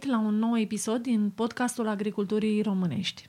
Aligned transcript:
Bună 0.00 0.12
ziua, 0.12 0.22
bun 0.22 0.30
venit 0.30 0.40
la 0.40 0.46
un 0.46 0.50
nou 0.50 0.58
episod 0.58 1.02
din 1.02 1.30
podcastul 1.34 1.88
Agriculturii 1.88 2.62
Românești. 2.62 3.28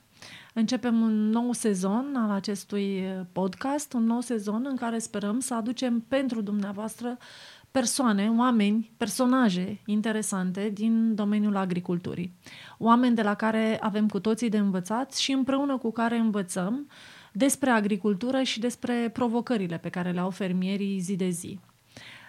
Începem 0.54 1.00
un 1.00 1.28
nou 1.30 1.52
sezon 1.52 2.14
al 2.16 2.30
acestui 2.30 3.04
podcast, 3.32 3.92
un 3.92 4.04
nou 4.04 4.20
sezon 4.20 4.66
în 4.68 4.76
care 4.76 4.98
sperăm 4.98 5.40
să 5.40 5.54
aducem 5.54 6.04
pentru 6.08 6.40
dumneavoastră 6.40 7.16
persoane, 7.70 8.32
oameni, 8.36 8.92
personaje 8.96 9.80
interesante 9.86 10.70
din 10.74 11.14
domeniul 11.14 11.56
agriculturii. 11.56 12.32
Oameni 12.78 13.14
de 13.14 13.22
la 13.22 13.34
care 13.34 13.78
avem 13.80 14.08
cu 14.08 14.20
toții 14.20 14.48
de 14.48 14.58
învățat 14.58 15.14
și 15.14 15.32
împreună 15.32 15.76
cu 15.76 15.92
care 15.92 16.16
învățăm 16.16 16.88
despre 17.32 17.70
agricultură 17.70 18.42
și 18.42 18.60
despre 18.60 19.10
provocările 19.12 19.78
pe 19.78 19.88
care 19.88 20.10
le 20.10 20.20
au 20.20 20.30
fermierii 20.30 20.98
zi 20.98 21.16
de 21.16 21.28
zi. 21.28 21.58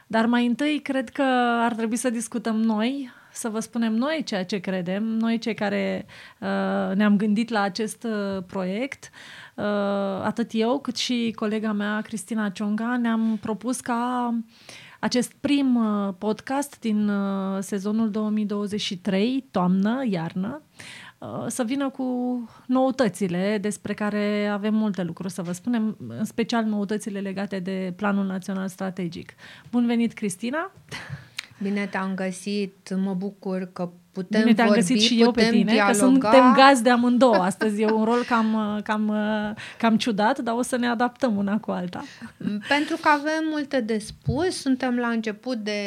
Dar 0.08 0.26
mai 0.26 0.46
întâi, 0.46 0.80
cred 0.80 1.10
că 1.10 1.24
ar 1.62 1.74
trebui 1.74 1.98
să 1.98 2.10
discutăm 2.10 2.56
noi, 2.56 3.22
să 3.34 3.50
vă 3.50 3.60
spunem 3.60 3.94
noi 3.94 4.24
ceea 4.26 4.46
ce 4.46 4.58
credem, 4.58 5.04
noi 5.04 5.38
cei 5.38 5.54
care 5.54 6.06
uh, 6.40 6.96
ne-am 6.96 7.18
gândit 7.18 7.50
la 7.50 7.62
acest 7.62 8.04
uh, 8.04 8.44
proiect. 8.48 9.10
Uh, 9.56 9.64
atât 10.24 10.50
eu 10.54 10.80
cât 10.80 10.96
și 10.96 11.34
colega 11.36 11.72
mea, 11.72 12.02
Cristina 12.02 12.50
Cionga, 12.50 12.98
ne-am 12.98 13.38
propus 13.42 13.80
ca 13.80 14.34
acest 15.00 15.34
prim 15.42 15.76
uh, 15.76 16.14
podcast 16.18 16.80
din 16.80 17.10
uh, 17.10 17.58
sezonul 17.62 18.10
2023, 18.10 19.48
toamnă, 19.52 20.02
iarnă, 20.10 20.62
Uh, 21.24 21.46
să 21.48 21.64
vină 21.64 21.90
cu 21.90 22.04
noutățile 22.66 23.58
despre 23.62 23.94
care 23.94 24.48
avem 24.48 24.74
multe 24.74 25.04
lucruri 25.04 25.34
să 25.34 25.42
vă 25.42 25.52
spunem, 25.52 25.98
în 26.08 26.26
special 26.26 26.64
noutățile 26.64 27.20
legate 27.20 27.60
de 27.60 27.94
Planul 27.96 28.26
Național 28.26 28.68
Strategic. 28.68 29.34
Bun 29.72 29.86
venit, 29.86 30.14
Cristina! 30.14 30.72
Bine 31.62 31.88
te-am 31.88 32.16
găsit, 32.16 32.96
mă 32.96 33.14
bucur 33.14 33.70
că 33.74 33.92
putem 34.14 34.42
Bine 34.42 34.54
te-am 34.54 34.68
vorbi, 34.68 34.82
găsit 34.82 35.02
și 35.02 35.22
eu 35.22 35.32
pe 35.32 35.50
tine, 35.52 35.72
dialoga. 35.72 35.86
că 35.86 35.94
suntem 35.94 36.54
gazde 36.56 36.90
amândouă 36.90 37.36
astăzi. 37.36 37.82
E 37.82 37.92
un 37.92 38.04
rol 38.04 38.24
cam, 38.28 38.80
cam, 38.84 39.16
cam 39.78 39.98
ciudat, 39.98 40.40
dar 40.40 40.56
o 40.56 40.62
să 40.62 40.78
ne 40.78 40.88
adaptăm 40.88 41.38
una 41.38 41.60
cu 41.60 41.72
alta. 41.72 42.04
Pentru 42.68 42.98
că 43.02 43.08
avem 43.08 43.44
multe 43.50 43.82
de 43.82 43.98
spus, 43.98 44.62
suntem 44.62 44.96
la 44.96 45.08
început 45.08 45.58
de 45.58 45.82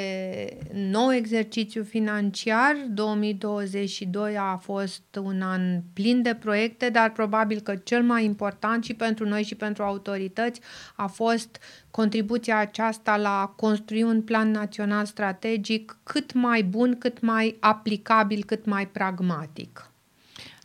nou 0.73 1.13
exercițiu 1.13 1.83
financiar. 1.83 2.77
2022 2.89 4.37
a 4.39 4.57
fost 4.57 5.03
un 5.23 5.43
an 5.43 5.61
plin 5.93 6.23
de 6.23 6.35
proiecte, 6.35 6.89
dar 6.89 7.11
probabil 7.11 7.61
că 7.61 7.75
cel 7.75 8.03
mai 8.03 8.25
important 8.25 8.85
și 8.85 8.95
pentru 8.95 9.29
noi 9.29 9.43
și 9.43 9.55
pentru 9.55 9.83
autorități 9.83 10.61
a 10.97 11.07
fost 11.07 11.59
contribuția 11.91 12.59
aceasta 12.59 13.17
la 13.17 13.41
a 13.41 13.47
construi 13.47 14.03
un 14.03 14.23
plan 14.23 14.51
național 14.51 15.05
strategic 15.05 15.97
cât 16.03 16.33
mai 16.33 16.63
bun, 16.63 16.99
cât 16.99 17.21
mai 17.21 17.57
aplicabil, 18.17 18.45
cât 18.45 18.65
mai 18.65 18.89
pragmatic. 18.89 19.91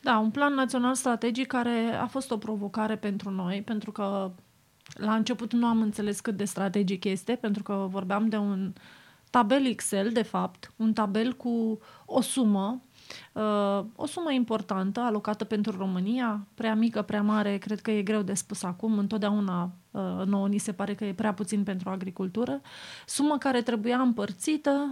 Da, 0.02 0.18
un 0.18 0.32
plan 0.32 0.54
național 0.54 0.96
strategic 0.96 1.48
care 1.48 1.98
a 2.02 2.06
fost 2.06 2.32
o 2.32 2.38
provocare 2.38 2.96
pentru 2.96 3.30
noi, 3.30 3.62
pentru 3.62 3.92
că 3.92 4.32
la 4.94 5.16
început 5.16 5.54
nu 5.54 5.66
am 5.66 5.82
înțeles 5.82 6.20
cât 6.20 6.38
de 6.38 6.46
strategic 6.46 7.04
este, 7.04 7.36
pentru 7.36 7.64
că 7.64 7.88
vorbeam 7.90 8.30
de 8.30 8.38
un 8.38 8.74
tabel 9.30 9.66
Excel, 9.66 10.10
de 10.10 10.22
fapt, 10.22 10.72
un 10.76 10.94
tabel 10.94 11.34
cu 11.34 11.80
o 12.06 12.22
sumă 12.22 12.82
Uh, 13.34 13.86
o 13.96 14.06
sumă 14.06 14.32
importantă 14.32 15.00
alocată 15.00 15.44
pentru 15.44 15.78
România, 15.78 16.48
prea 16.54 16.76
mică, 16.76 17.02
prea 17.02 17.22
mare, 17.22 17.58
cred 17.58 17.82
că 17.82 17.92
e 17.92 18.02
greu 18.02 18.22
de 18.22 18.34
spus 18.34 18.64
acum, 18.64 18.98
întotdeauna 18.98 19.72
uh, 19.92 20.22
nouă 20.26 20.48
ni 20.48 20.58
se 20.58 20.72
pare 20.72 20.96
că 20.96 21.06
e 21.06 21.14
prea 21.14 21.34
puțin 21.34 21.64
pentru 21.64 21.90
agricultură, 21.90 22.62
sumă 23.06 23.38
care 23.38 23.62
trebuia 23.62 24.00
împărțită 24.00 24.88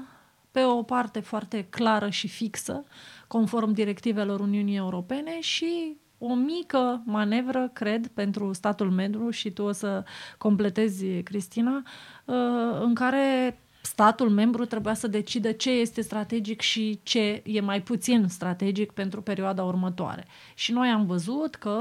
pe 0.52 0.64
o 0.64 0.84
parte 0.84 1.20
foarte 1.20 1.68
clară 1.70 2.10
și 2.10 2.28
fixă, 2.28 2.84
conform 3.28 3.72
directivelor 3.72 4.40
Uniunii 4.40 4.76
Europene 4.76 5.40
și 5.40 5.98
o 6.18 6.34
mică 6.34 7.02
manevră, 7.06 7.70
cred, 7.74 8.08
pentru 8.08 8.54
statul 8.54 8.92
membru 8.92 9.30
și 9.30 9.52
tu 9.52 9.64
o 9.64 9.72
să 9.72 10.04
completezi, 10.38 11.24
Cristina, 11.24 11.84
uh, 12.26 12.36
în 12.82 12.94
care 12.94 13.58
statul 13.82 14.30
membru 14.30 14.66
trebuia 14.66 14.94
să 14.94 15.08
decidă 15.08 15.52
ce 15.52 15.70
este 15.70 16.02
strategic 16.02 16.62
și 16.62 17.00
ce 17.04 17.42
e 17.46 17.62
mai 17.62 17.82
puțin 17.82 18.28
strategic 18.28 18.92
pentru 18.92 19.22
perioada 19.22 19.64
următoare. 19.64 20.26
Și 20.56 20.72
noi 20.72 20.88
am 20.88 21.06
văzut 21.06 21.56
că 21.56 21.80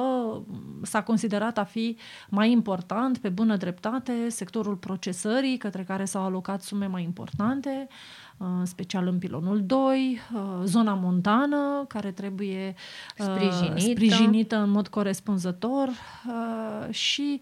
s-a 0.82 1.02
considerat 1.02 1.58
a 1.58 1.64
fi 1.64 1.96
mai 2.28 2.50
important, 2.50 3.18
pe 3.18 3.28
bună 3.28 3.56
dreptate, 3.56 4.28
sectorul 4.28 4.76
procesării, 4.76 5.56
către 5.56 5.84
care 5.84 6.04
s-au 6.04 6.22
alocat 6.22 6.62
sume 6.62 6.86
mai 6.86 7.02
importante, 7.02 7.88
în 8.27 8.27
special 8.62 9.06
în 9.06 9.18
pilonul 9.18 9.62
2, 9.66 10.20
uh, 10.34 10.40
zona 10.64 10.94
montană, 10.94 11.84
care 11.88 12.10
trebuie 12.10 12.74
uh, 13.18 13.26
sprijinită, 13.26 13.90
sprijinită 13.90 14.56
în 14.56 14.70
mod 14.70 14.88
corespunzător 14.88 15.88
uh, 15.88 16.94
și 16.94 17.40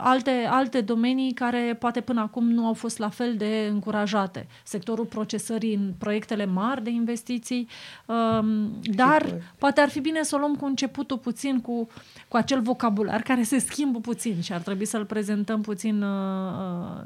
alte, 0.00 0.48
alte 0.50 0.80
domenii 0.80 1.32
care 1.32 1.76
poate 1.78 2.00
până 2.00 2.20
acum 2.20 2.50
nu 2.50 2.66
au 2.66 2.72
fost 2.72 2.98
la 2.98 3.08
fel 3.08 3.36
de 3.36 3.68
încurajate. 3.70 4.46
Sectorul 4.64 5.04
procesării 5.04 5.74
în 5.74 5.92
proiectele 5.98 6.46
mari 6.46 6.82
de 6.82 6.90
investiții, 6.90 7.68
um, 8.06 8.80
dar 8.82 9.22
Sigur. 9.24 9.42
poate 9.58 9.80
ar 9.80 9.88
fi 9.88 10.00
bine 10.00 10.22
să 10.22 10.34
o 10.34 10.38
luăm 10.38 10.54
cu 10.54 10.64
începutul 10.64 11.18
puțin, 11.18 11.60
cu, 11.60 11.88
cu 12.28 12.36
acel 12.36 12.60
vocabular 12.60 13.20
care 13.20 13.42
se 13.42 13.58
schimbă 13.58 13.98
puțin 13.98 14.40
și 14.40 14.52
ar 14.52 14.60
trebui 14.60 14.84
să-l 14.84 15.04
prezentăm 15.04 15.60
puțin 15.60 16.04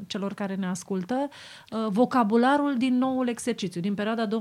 celor 0.07 0.33
care 0.33 0.55
ne 0.55 0.67
ascultă. 0.67 1.29
Vocabularul 1.89 2.77
din 2.81 2.97
noul 2.97 3.27
exercițiu, 3.27 3.81
din 3.81 3.93
perioada 3.93 4.27
2023-2027. 4.27 4.31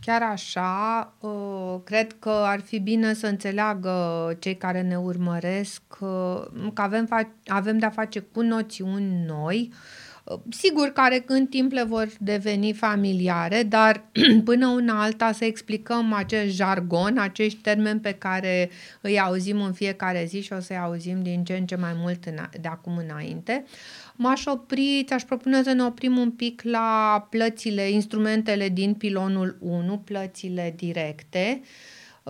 Chiar 0.00 0.22
așa, 0.22 1.14
uh, 1.20 1.76
cred 1.84 2.16
că 2.18 2.30
ar 2.30 2.60
fi 2.60 2.78
bine 2.78 3.14
să 3.14 3.26
înțeleagă 3.26 3.92
cei 4.38 4.56
care 4.56 4.82
ne 4.82 4.96
urmăresc 4.96 5.82
uh, 6.00 6.42
că 6.74 6.82
avem, 6.82 7.08
avem 7.46 7.78
de-a 7.78 7.90
face 7.90 8.20
cu 8.20 8.40
noțiuni 8.40 9.24
noi, 9.26 9.68
uh, 9.72 9.76
Sigur, 10.48 10.88
care 10.88 11.24
în 11.26 11.46
timp 11.46 11.72
le 11.72 11.82
vor 11.82 12.08
deveni 12.18 12.72
familiare, 12.72 13.62
dar 13.62 14.04
până 14.44 14.66
una 14.66 15.02
alta 15.02 15.32
să 15.32 15.44
explicăm 15.44 16.12
acest 16.12 16.54
jargon, 16.54 17.18
acești 17.18 17.58
termeni 17.58 18.00
pe 18.00 18.12
care 18.12 18.70
îi 19.00 19.20
auzim 19.20 19.62
în 19.62 19.72
fiecare 19.72 20.24
zi 20.24 20.42
și 20.42 20.52
o 20.52 20.60
să-i 20.60 20.78
auzim 20.78 21.22
din 21.22 21.44
ce 21.44 21.56
în 21.56 21.66
ce 21.66 21.76
mai 21.76 21.92
mult 21.96 22.26
de 22.60 22.68
acum 22.68 22.96
înainte. 22.96 23.64
M-aș 24.22 24.44
opri, 24.46 25.04
ți-aș 25.06 25.22
propune 25.22 25.62
să 25.62 25.72
ne 25.72 25.82
oprim 25.82 26.16
un 26.18 26.30
pic 26.30 26.62
la 26.62 27.26
plățile, 27.30 27.90
instrumentele 27.90 28.68
din 28.68 28.94
pilonul 28.94 29.56
1, 29.60 29.98
plățile 29.98 30.74
directe, 30.76 31.60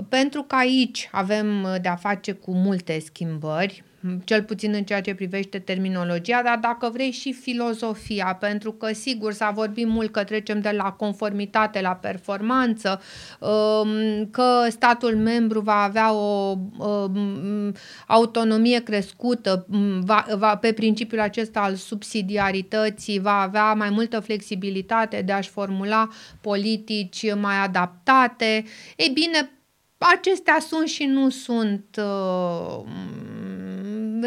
pentru 0.08 0.42
că 0.42 0.54
aici 0.54 1.08
avem 1.12 1.78
de-a 1.82 1.96
face 1.96 2.32
cu 2.32 2.52
multe 2.52 2.98
schimbări, 2.98 3.84
cel 4.24 4.42
puțin 4.42 4.72
în 4.74 4.84
ceea 4.84 5.00
ce 5.00 5.14
privește 5.14 5.58
terminologia, 5.58 6.42
dar 6.44 6.58
dacă 6.60 6.90
vrei 6.92 7.10
și 7.10 7.32
filozofia, 7.32 8.36
pentru 8.40 8.72
că 8.72 8.92
sigur 8.92 9.32
s-a 9.32 9.50
vorbit 9.50 9.86
mult 9.86 10.12
că 10.12 10.24
trecem 10.24 10.60
de 10.60 10.70
la 10.76 10.92
conformitate 10.92 11.80
la 11.80 11.94
performanță, 11.94 13.00
um, 13.38 14.26
că 14.30 14.66
statul 14.68 15.16
membru 15.16 15.60
va 15.60 15.82
avea 15.82 16.12
o 16.12 16.56
um, 16.78 17.72
autonomie 18.06 18.82
crescută 18.82 19.66
um, 19.70 20.00
va, 20.00 20.26
va, 20.36 20.56
pe 20.56 20.72
principiul 20.72 21.20
acesta 21.20 21.60
al 21.60 21.74
subsidiarității, 21.74 23.20
va 23.20 23.40
avea 23.40 23.72
mai 23.72 23.90
multă 23.90 24.20
flexibilitate 24.20 25.22
de 25.22 25.32
a-și 25.32 25.50
formula 25.50 26.08
politici 26.40 27.34
mai 27.34 27.56
adaptate. 27.64 28.64
Ei 28.96 29.10
bine, 29.14 29.50
acestea 29.98 30.58
sunt 30.60 30.88
și 30.88 31.04
nu 31.04 31.28
sunt 31.30 31.84
uh, 31.98 32.84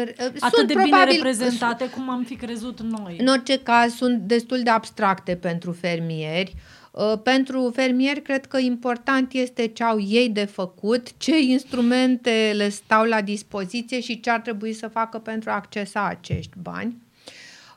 atât 0.00 0.54
sunt 0.54 0.66
de 0.66 0.72
probabil, 0.72 0.92
bine 0.92 1.12
reprezentate 1.12 1.88
cum 1.88 2.10
am 2.10 2.22
fi 2.22 2.36
crezut 2.36 2.80
noi. 2.80 3.16
În 3.20 3.26
orice 3.26 3.58
caz, 3.58 3.94
sunt 3.94 4.18
destul 4.18 4.60
de 4.62 4.70
abstracte 4.70 5.36
pentru 5.36 5.72
fermieri. 5.72 6.54
Uh, 6.90 7.12
pentru 7.22 7.70
fermieri, 7.74 8.22
cred 8.22 8.46
că 8.46 8.58
important 8.58 9.32
este 9.32 9.66
ce 9.66 9.84
au 9.84 10.00
ei 10.00 10.28
de 10.28 10.44
făcut, 10.44 11.16
ce 11.16 11.40
instrumente 11.40 12.52
le 12.56 12.68
stau 12.68 13.04
la 13.04 13.20
dispoziție 13.20 14.00
și 14.00 14.20
ce 14.20 14.30
ar 14.30 14.40
trebui 14.40 14.72
să 14.72 14.88
facă 14.88 15.18
pentru 15.18 15.50
a 15.50 15.54
accesa 15.54 16.06
acești 16.06 16.52
bani. 16.62 17.02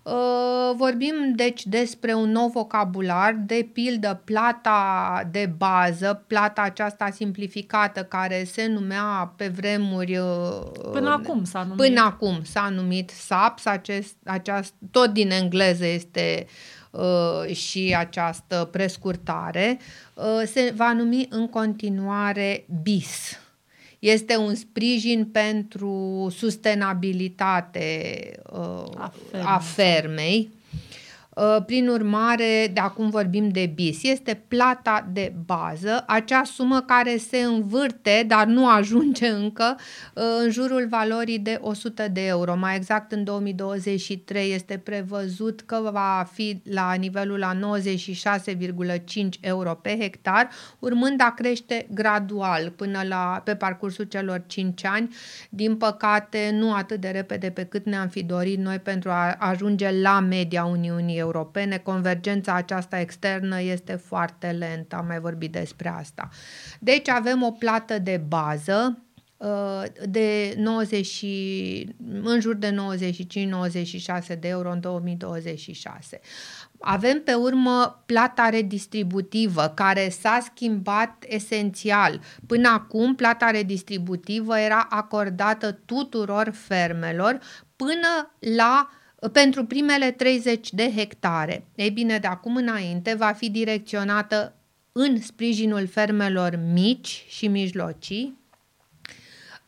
Uh, 0.07 0.75
vorbim 0.75 1.15
deci 1.35 1.65
despre 1.65 2.13
un 2.13 2.31
nou 2.31 2.47
vocabular, 2.47 3.35
de 3.45 3.69
pildă 3.73 4.21
plata 4.25 5.21
de 5.31 5.51
bază, 5.57 6.23
plata 6.27 6.61
aceasta 6.61 7.09
simplificată 7.09 8.03
care 8.03 8.43
se 8.43 8.67
numea 8.67 9.33
pe 9.35 9.47
vremuri... 9.47 10.17
Uh, 10.17 10.91
până 10.91 11.09
acum 11.09 11.43
s-a 11.43 11.63
numit. 11.63 11.85
Până 11.85 12.01
acum 12.01 12.39
s-a 12.43 12.69
numit 12.75 13.09
SAPS, 13.09 13.65
acest, 13.65 14.15
aceast, 14.25 14.73
tot 14.91 15.13
din 15.13 15.31
engleză 15.31 15.85
este 15.85 16.47
uh, 16.91 17.55
și 17.55 17.95
această 17.97 18.69
prescurtare, 18.71 19.79
uh, 20.13 20.41
se 20.45 20.73
va 20.75 20.93
numi 20.93 21.27
în 21.29 21.47
continuare 21.49 22.65
BIS 22.83 23.39
este 23.99 24.35
un 24.35 24.55
sprijin 24.55 25.25
pentru 25.25 26.27
sustenabilitate 26.35 28.31
uh, 28.51 28.83
a 28.97 29.11
fermei. 29.31 29.45
A 29.45 29.57
fermei. 29.57 30.49
Uh, 31.37 31.63
prin 31.65 31.87
urmare, 31.87 32.71
de 32.73 32.79
acum 32.79 33.09
vorbim 33.09 33.49
de 33.49 33.71
bis. 33.75 34.03
Este 34.03 34.41
plata 34.47 35.07
de 35.13 35.33
bază, 35.45 36.03
acea 36.07 36.43
sumă 36.43 36.81
care 36.81 37.17
se 37.17 37.37
învârte, 37.37 38.23
dar 38.27 38.45
nu 38.45 38.69
ajunge 38.69 39.27
încă, 39.43 39.75
uh, 40.13 40.23
în 40.43 40.51
jurul 40.51 40.87
valorii 40.89 41.39
de 41.39 41.57
100 41.61 42.07
de 42.07 42.25
euro. 42.25 42.55
Mai 42.55 42.75
exact, 42.75 43.11
în 43.11 43.23
2023 43.23 44.53
este 44.53 44.77
prevăzut 44.77 45.61
că 45.61 45.89
va 45.91 46.27
fi 46.33 46.61
la 46.63 46.93
nivelul 46.93 47.37
la 47.37 47.53
96,5 47.53 49.39
euro 49.39 49.73
pe 49.73 49.97
hectar, 49.99 50.49
urmând 50.79 51.21
a 51.21 51.33
crește 51.33 51.87
gradual 51.93 52.73
până 52.75 53.01
la, 53.07 53.41
pe 53.43 53.55
parcursul 53.55 54.05
celor 54.05 54.43
5 54.47 54.85
ani. 54.85 55.15
Din 55.49 55.75
păcate, 55.75 56.49
nu 56.53 56.73
atât 56.73 56.99
de 56.99 57.09
repede 57.09 57.49
pe 57.49 57.63
cât 57.63 57.85
ne-am 57.85 58.07
fi 58.07 58.23
dorit 58.23 58.59
noi 58.59 58.79
pentru 58.79 59.09
a 59.09 59.35
ajunge 59.39 60.01
la 60.01 60.19
media 60.19 60.65
Uniunii 60.65 61.25
Europene. 61.27 61.77
Convergența 61.77 62.53
aceasta 62.53 62.99
externă 62.99 63.61
este 63.61 63.95
foarte 63.95 64.47
lentă, 64.47 64.95
am 64.95 65.05
mai 65.05 65.19
vorbit 65.19 65.51
despre 65.51 65.89
asta. 65.89 66.29
Deci 66.79 67.09
avem 67.09 67.43
o 67.43 67.51
plată 67.51 67.99
de 67.99 68.21
bază 68.27 69.01
uh, 69.37 69.83
de 70.09 70.53
90, 70.57 71.25
în 72.23 72.39
jur 72.39 72.55
de 72.55 72.75
95-96 74.35 74.39
de 74.39 74.47
euro 74.47 74.71
în 74.71 74.79
2026. 74.79 76.19
Avem 76.79 77.21
pe 77.23 77.33
urmă 77.33 78.03
plata 78.05 78.49
redistributivă, 78.49 79.71
care 79.75 80.09
s-a 80.09 80.39
schimbat 80.53 81.23
esențial. 81.27 82.19
Până 82.47 82.69
acum, 82.69 83.15
plata 83.15 83.49
redistributivă 83.49 84.59
era 84.59 84.87
acordată 84.89 85.71
tuturor 85.85 86.51
fermelor 86.53 87.39
până 87.75 88.35
la 88.55 88.89
pentru 89.27 89.65
primele 89.65 90.11
30 90.11 90.73
de 90.73 90.91
hectare. 90.95 91.65
Ei 91.75 91.89
bine, 91.89 92.17
de 92.17 92.27
acum 92.27 92.55
înainte 92.55 93.15
va 93.15 93.31
fi 93.31 93.49
direcționată 93.49 94.55
în 94.91 95.21
sprijinul 95.21 95.87
fermelor 95.87 96.59
mici 96.73 97.25
și 97.27 97.47
mijlocii, 97.47 98.37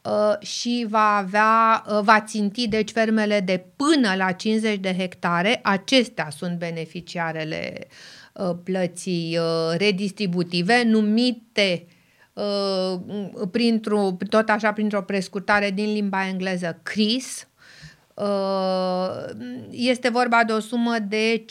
Uh, 0.02 0.48
și 0.48 0.86
va 0.90 1.16
avea, 1.16 1.84
uh, 1.88 2.00
va 2.04 2.22
ținti 2.22 2.68
deci 2.68 2.92
fermele 2.92 3.40
de 3.40 3.66
până 3.76 4.16
la 4.16 4.32
50 4.32 4.80
de 4.80 4.96
hectare. 4.98 5.60
Acestea 5.64 6.30
sunt 6.30 6.58
beneficiarele 6.58 7.88
uh, 8.34 8.52
plății 8.64 9.38
redistributive 9.78 10.84
numite 10.84 11.86
printr-o, 13.52 14.18
tot 14.30 14.50
așa 14.50 14.74
printr-o 14.74 15.02
prescurtare 15.02 15.72
din 15.72 15.94
limba 15.94 16.28
engleză 16.28 16.80
CRIS, 16.84 17.48
este 19.70 20.10
vorba 20.10 20.44
de 20.44 20.54
o 20.54 20.60
sumă 20.60 20.96
de 21.00 21.46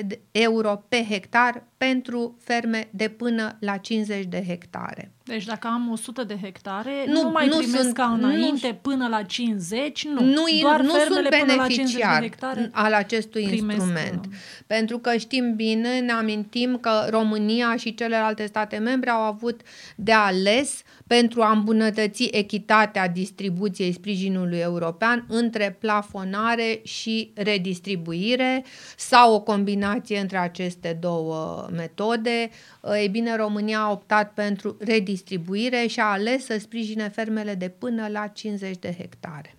50,6 0.00 0.06
euro 0.30 0.84
pe 0.88 1.04
hectar 1.08 1.64
pentru 1.76 2.36
ferme 2.40 2.88
de 2.90 3.08
până 3.08 3.56
la 3.60 3.76
50 3.76 4.24
de 4.24 4.44
hectare. 4.46 5.12
Deci 5.28 5.44
dacă 5.44 5.66
am 5.66 5.90
100 5.90 6.24
de 6.24 6.38
hectare, 6.42 6.92
nu, 7.06 7.22
nu 7.22 7.30
mai 7.30 7.46
nu 7.46 7.56
primesc 7.56 7.82
sunt, 7.82 7.94
ca 7.94 8.04
înainte 8.04 8.68
nu, 8.68 8.78
până 8.82 9.08
la 9.08 9.22
50, 9.22 10.04
nu. 10.04 10.24
Nu, 10.24 10.44
Doar 10.60 10.80
nu 10.80 10.90
sunt 10.90 11.28
beneficiar 11.28 12.28
al 12.72 12.92
acestui 12.92 13.46
primesc, 13.46 13.78
instrument. 13.78 14.24
Uh, 14.24 14.32
pentru 14.66 14.98
că 14.98 15.16
știm 15.16 15.54
bine, 15.56 15.98
ne 15.98 16.12
amintim 16.12 16.78
că 16.80 17.06
România 17.10 17.76
și 17.76 17.94
celelalte 17.94 18.46
state 18.46 18.76
membre 18.76 19.10
au 19.10 19.20
avut 19.20 19.60
de 19.96 20.12
ales 20.12 20.82
pentru 21.06 21.42
a 21.42 21.50
îmbunătăți 21.50 22.28
echitatea 22.30 23.08
distribuției 23.08 23.92
sprijinului 23.92 24.58
european 24.58 25.24
între 25.28 25.76
plafonare 25.80 26.80
și 26.82 27.30
redistribuire 27.34 28.64
sau 28.96 29.34
o 29.34 29.40
combinație 29.40 30.18
între 30.18 30.38
aceste 30.38 30.96
două 31.00 31.68
metode. 31.72 32.50
Ei 32.94 33.08
bine, 33.08 33.36
România 33.36 33.78
a 33.80 33.90
optat 33.90 34.32
pentru 34.32 34.76
redistribuire 34.78 35.16
și 35.86 36.00
a 36.00 36.04
ales 36.04 36.44
să 36.44 36.58
sprijine 36.58 37.08
fermele 37.08 37.54
de 37.54 37.68
până 37.68 38.08
la 38.08 38.26
50 38.26 38.78
de 38.78 38.94
hectare. 38.98 39.57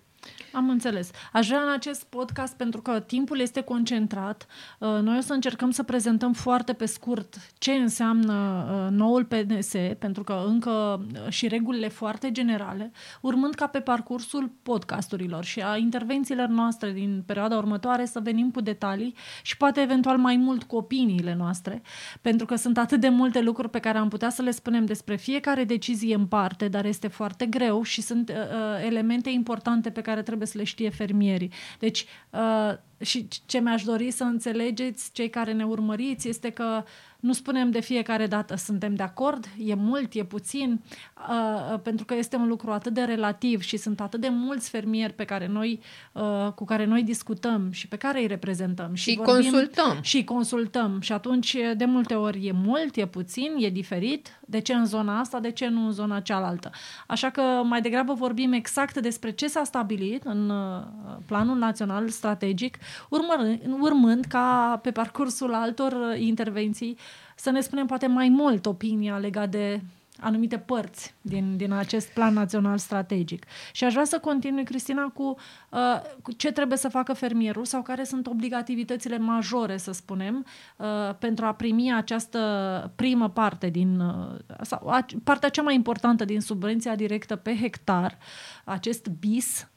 Am 0.52 0.68
înțeles. 0.68 1.10
Aș 1.32 1.46
vrea 1.46 1.60
în 1.60 1.72
acest 1.72 2.04
podcast, 2.04 2.56
pentru 2.56 2.80
că 2.80 3.00
timpul 3.00 3.40
este 3.40 3.60
concentrat, 3.60 4.46
uh, 4.78 4.88
noi 5.02 5.16
o 5.18 5.20
să 5.20 5.32
încercăm 5.32 5.70
să 5.70 5.82
prezentăm 5.82 6.32
foarte 6.32 6.72
pe 6.72 6.86
scurt 6.86 7.36
ce 7.58 7.72
înseamnă 7.72 8.32
uh, 8.32 8.96
noul 8.96 9.24
PNS, 9.24 9.72
pentru 9.98 10.24
că 10.24 10.44
încă 10.46 11.04
uh, 11.14 11.28
și 11.28 11.48
regulile 11.48 11.88
foarte 11.88 12.32
generale, 12.32 12.92
urmând 13.20 13.54
ca 13.54 13.66
pe 13.66 13.80
parcursul 13.80 14.52
podcasturilor 14.62 15.44
și 15.44 15.60
a 15.60 15.76
intervențiilor 15.76 16.46
noastre 16.46 16.92
din 16.92 17.22
perioada 17.26 17.56
următoare 17.56 18.04
să 18.04 18.20
venim 18.20 18.50
cu 18.50 18.60
detalii 18.60 19.14
și 19.42 19.56
poate 19.56 19.80
eventual 19.80 20.18
mai 20.18 20.36
mult 20.36 20.62
cu 20.62 20.76
opiniile 20.76 21.34
noastre, 21.34 21.82
pentru 22.20 22.46
că 22.46 22.54
sunt 22.54 22.78
atât 22.78 23.00
de 23.00 23.08
multe 23.08 23.40
lucruri 23.40 23.70
pe 23.70 23.78
care 23.78 23.98
am 23.98 24.08
putea 24.08 24.30
să 24.30 24.42
le 24.42 24.50
spunem 24.50 24.84
despre 24.84 25.16
fiecare 25.16 25.64
decizie 25.64 26.14
în 26.14 26.26
parte, 26.26 26.68
dar 26.68 26.84
este 26.84 27.08
foarte 27.08 27.46
greu 27.46 27.82
și 27.82 28.02
sunt 28.02 28.28
uh, 28.28 28.86
elemente 28.86 29.30
importante 29.30 29.90
pe 29.90 30.00
care 30.00 30.22
trebuie 30.22 30.39
trebuie 30.40 30.48
să 30.48 30.58
le 30.58 30.64
știe 30.64 30.90
fermierii. 30.90 31.52
Deci, 31.78 32.04
uh, 32.30 32.74
și 33.00 33.28
ce 33.46 33.58
mi-aș 33.58 33.82
dori 33.82 34.10
să 34.10 34.24
înțelegeți, 34.24 35.12
cei 35.12 35.30
care 35.30 35.52
ne 35.52 35.64
urmăriți, 35.64 36.28
este 36.28 36.50
că 36.50 36.84
nu 37.20 37.32
spunem 37.32 37.70
de 37.70 37.80
fiecare 37.80 38.26
dată 38.26 38.56
suntem 38.56 38.94
de 38.94 39.02
acord, 39.02 39.48
e 39.58 39.74
mult, 39.74 40.12
e 40.12 40.24
puțin, 40.24 40.80
uh, 41.28 41.72
uh, 41.72 41.80
pentru 41.82 42.04
că 42.04 42.14
este 42.14 42.36
un 42.36 42.48
lucru 42.48 42.70
atât 42.70 42.92
de 42.92 43.02
relativ 43.02 43.60
și 43.60 43.76
sunt 43.76 44.00
atât 44.00 44.20
de 44.20 44.28
mulți 44.28 44.70
fermieri 44.70 45.12
pe 45.12 45.24
care 45.24 45.46
noi, 45.46 45.80
uh, 46.12 46.52
cu 46.54 46.64
care 46.64 46.84
noi 46.84 47.02
discutăm 47.02 47.70
și 47.70 47.88
pe 47.88 47.96
care 47.96 48.20
îi 48.20 48.26
reprezentăm. 48.26 48.94
Și, 48.94 49.10
și 49.10 49.16
vorbim, 49.16 49.50
consultăm. 49.50 49.98
Și 50.00 50.24
consultăm. 50.24 51.00
Și 51.00 51.12
atunci, 51.12 51.56
de 51.76 51.84
multe 51.84 52.14
ori, 52.14 52.46
e 52.46 52.52
mult, 52.52 52.96
e 52.96 53.06
puțin, 53.06 53.54
e 53.58 53.70
diferit. 53.70 54.40
De 54.46 54.58
ce 54.58 54.74
în 54.74 54.86
zona 54.86 55.18
asta, 55.18 55.40
de 55.40 55.50
ce 55.50 55.68
nu 55.68 55.84
în 55.84 55.92
zona 55.92 56.20
cealaltă? 56.20 56.70
Așa 57.06 57.30
că 57.30 57.40
mai 57.64 57.80
degrabă 57.80 58.12
vorbim 58.12 58.52
exact 58.52 59.00
despre 59.00 59.30
ce 59.30 59.46
s-a 59.46 59.64
stabilit 59.64 60.24
în 60.24 60.50
uh, 60.50 60.82
planul 61.26 61.58
național 61.58 62.08
strategic, 62.08 62.78
urmărând, 63.08 63.60
urmând 63.80 64.24
ca 64.24 64.78
pe 64.82 64.90
parcursul 64.90 65.54
altor 65.54 65.92
uh, 65.92 66.20
intervenții 66.20 66.96
să 67.36 67.50
ne 67.50 67.60
spunem 67.60 67.86
poate 67.86 68.06
mai 68.06 68.28
mult 68.28 68.66
opinia 68.66 69.16
legat 69.16 69.50
de 69.50 69.80
anumite 70.20 70.58
părți 70.58 71.14
din, 71.20 71.56
din 71.56 71.72
acest 71.72 72.08
plan 72.08 72.32
național 72.32 72.78
strategic. 72.78 73.44
Și 73.72 73.84
aș 73.84 73.92
vrea 73.92 74.04
să 74.04 74.18
continui, 74.18 74.64
Cristina, 74.64 75.02
cu, 75.14 75.36
uh, 75.68 76.00
cu 76.22 76.32
ce 76.32 76.52
trebuie 76.52 76.78
să 76.78 76.88
facă 76.88 77.12
fermierul 77.12 77.64
sau 77.64 77.82
care 77.82 78.04
sunt 78.04 78.26
obligativitățile 78.26 79.18
majore, 79.18 79.76
să 79.76 79.92
spunem, 79.92 80.46
uh, 80.76 80.86
pentru 81.18 81.44
a 81.44 81.54
primi 81.54 81.94
această 81.94 82.92
primă 82.96 83.28
parte 83.28 83.68
din, 83.68 84.00
uh, 84.00 84.56
sau 84.62 84.88
a, 84.88 85.06
partea 85.24 85.48
cea 85.48 85.62
mai 85.62 85.74
importantă 85.74 86.24
din 86.24 86.40
subvenția 86.40 86.94
directă 86.94 87.36
pe 87.36 87.56
hectar, 87.56 88.18
acest 88.64 89.08
BIS, 89.08 89.60
uh, 89.60 89.68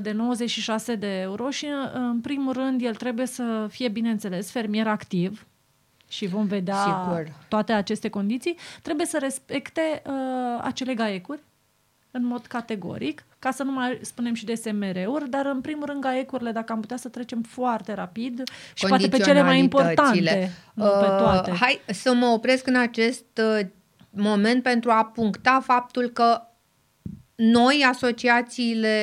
de 0.00 0.12
96 0.12 0.94
de 0.94 1.20
euro 1.20 1.50
și, 1.50 1.64
uh, 1.64 1.90
în 1.94 2.20
primul 2.20 2.52
rând, 2.52 2.82
el 2.82 2.94
trebuie 2.94 3.26
să 3.26 3.66
fie, 3.70 3.88
bineînțeles, 3.88 4.50
fermier 4.50 4.86
activ, 4.86 5.46
și 6.08 6.26
vom 6.26 6.46
vedea 6.46 6.76
Sigur. 6.76 7.32
toate 7.48 7.72
aceste 7.72 8.08
condiții, 8.08 8.56
trebuie 8.82 9.06
să 9.06 9.18
respecte 9.20 10.02
uh, 10.06 10.60
acele 10.62 10.94
gaecuri 10.94 11.40
în 12.10 12.24
mod 12.24 12.46
categoric, 12.46 13.24
ca 13.38 13.50
să 13.50 13.62
nu 13.62 13.72
mai 13.72 13.98
spunem 14.02 14.34
și 14.34 14.44
de 14.44 14.54
SMR-uri, 14.54 15.30
dar 15.30 15.46
în 15.46 15.60
primul 15.60 15.86
rând 15.86 16.00
gaecurile, 16.00 16.50
dacă 16.50 16.72
am 16.72 16.80
putea 16.80 16.96
să 16.96 17.08
trecem 17.08 17.42
foarte 17.42 17.94
rapid 17.94 18.42
și 18.74 18.86
poate 18.86 19.08
pe 19.08 19.18
cele 19.18 19.42
mai 19.42 19.58
importante, 19.58 20.50
uh, 20.74 20.84
pe 21.00 21.06
toate. 21.06 21.50
Hai 21.50 21.80
să 21.86 22.14
mă 22.14 22.26
opresc 22.26 22.66
în 22.66 22.76
acest 22.76 23.40
uh, 23.58 23.66
moment 24.10 24.62
pentru 24.62 24.90
a 24.90 25.04
puncta 25.04 25.60
faptul 25.64 26.08
că 26.08 26.42
noi, 27.34 27.84
asociațiile 27.88 28.96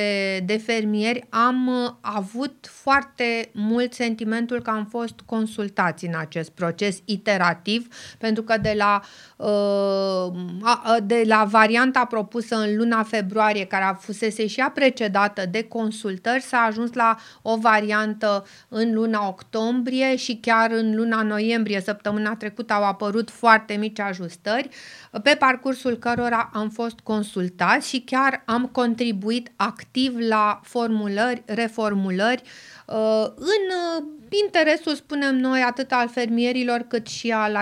de 0.46 0.58
fermieri, 0.58 1.26
am 1.30 1.68
uh, 1.68 1.92
avut 2.02 2.68
foarte 2.70 3.50
mult 3.54 3.94
sentimentul 3.94 4.62
că 4.62 4.70
am 4.70 4.86
fost 4.86 5.20
consultați 5.26 6.06
în 6.06 6.14
acest 6.18 6.50
proces 6.50 7.00
iterativ, 7.06 7.88
pentru 8.18 8.44
că 8.44 8.58
de 8.58 8.76
la, 8.78 9.02
uh, 9.38 10.98
de 11.04 11.24
la 11.26 11.44
varianta 11.44 12.06
propusă 12.06 12.56
în 12.56 12.76
luna 12.76 13.04
februarie, 13.04 13.66
care 13.66 13.84
a 13.84 13.94
fusese 13.94 14.48
și 14.48 14.60
ea 14.60 14.72
precedată 14.74 15.44
de 15.52 15.64
consultări, 15.64 16.42
s-a 16.42 16.58
ajuns 16.58 16.94
la 16.94 17.16
o 17.42 17.58
variantă 17.58 18.46
în 18.68 18.94
luna 18.94 19.28
octombrie 19.28 20.16
și 20.16 20.38
chiar 20.42 20.72
în 20.72 20.96
luna 20.96 21.22
noiembrie, 21.22 21.82
săptămâna 21.82 22.36
trecută, 22.36 22.74
au 22.74 22.84
apărut 22.84 23.30
foarte 23.30 23.74
mici 23.74 24.00
ajustări, 24.00 24.70
pe 25.24 25.36
parcursul 25.40 25.98
cărora 25.98 26.50
am 26.54 26.70
fost 26.70 27.00
consultați 27.00 27.90
și 27.90 28.00
chiar 28.00 28.19
chiar 28.20 28.44
am 28.46 28.66
contribuit 28.66 29.52
activ 29.56 30.16
la 30.18 30.60
formulări, 30.64 31.44
reformulări 31.46 32.42
uh, 32.86 33.26
în 33.36 33.64
uh, 33.98 34.04
interesul, 34.44 34.96
spunem 34.96 35.36
noi, 35.36 35.62
atât 35.62 35.92
al 35.92 36.10
fermierilor 36.10 36.86
cât 36.88 37.08
și 37.08 37.32
al 37.32 37.56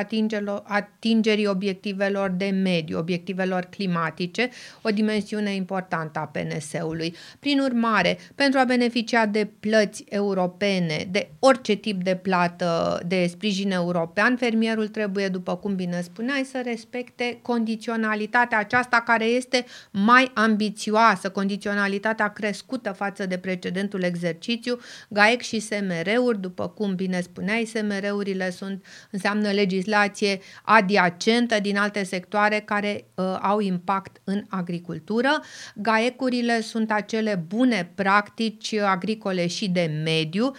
atingerii 0.63 1.47
obiectivelor 1.47 2.29
de 2.29 2.45
mediu, 2.45 2.97
obiectivelor 2.97 3.63
climatice, 3.63 4.50
o 4.81 4.89
dimensiune 4.89 5.55
importantă 5.55 6.19
a 6.19 6.25
PNS-ului. 6.25 7.15
Prin 7.39 7.59
urmare, 7.59 8.17
pentru 8.36 8.59
a 8.59 8.63
beneficia 8.63 9.25
de 9.25 9.50
plăți 9.59 10.03
europene, 10.09 11.07
de 11.12 11.29
orice 11.39 11.74
tip 11.74 12.03
de 12.03 12.15
plată 12.15 13.00
de 13.07 13.27
sprijin 13.27 13.71
european, 13.71 14.36
fermierul 14.36 14.88
trebuie, 14.88 15.27
după 15.27 15.55
cum 15.55 15.75
bine 15.75 16.01
spuneai, 16.01 16.43
să 16.43 16.62
respecte 16.63 17.39
condiționalitatea 17.41 18.57
aceasta 18.57 19.01
care 19.05 19.25
este 19.25 19.65
mai 19.91 20.31
ambițioasă, 20.33 21.29
condiționalitatea 21.29 22.27
crescută 22.27 22.91
față 22.91 23.25
de 23.25 23.38
precedentul 23.38 24.03
exercițiu, 24.03 24.79
GAEC 25.09 25.41
și 25.41 25.59
SMR-uri, 25.59 26.41
după 26.41 26.56
cum 26.65 26.95
bine 26.95 27.21
spuneai, 27.21 27.65
SMR-urile 27.65 28.49
sunt, 28.49 28.85
înseamnă 29.11 29.51
legislație 29.51 30.39
adiacentă 30.63 31.59
din 31.59 31.77
alte 31.77 32.03
sectoare 32.03 32.59
care 32.59 33.05
uh, 33.15 33.37
au 33.41 33.59
impact 33.59 34.17
în 34.23 34.43
agricultură. 34.49 35.41
GAEC-urile 35.75 36.61
sunt 36.61 36.91
acele 36.91 37.43
bune 37.47 37.91
practici 37.95 38.73
agricole 38.73 39.47
și 39.47 39.69
de 39.69 39.91
mediu, 40.03 40.51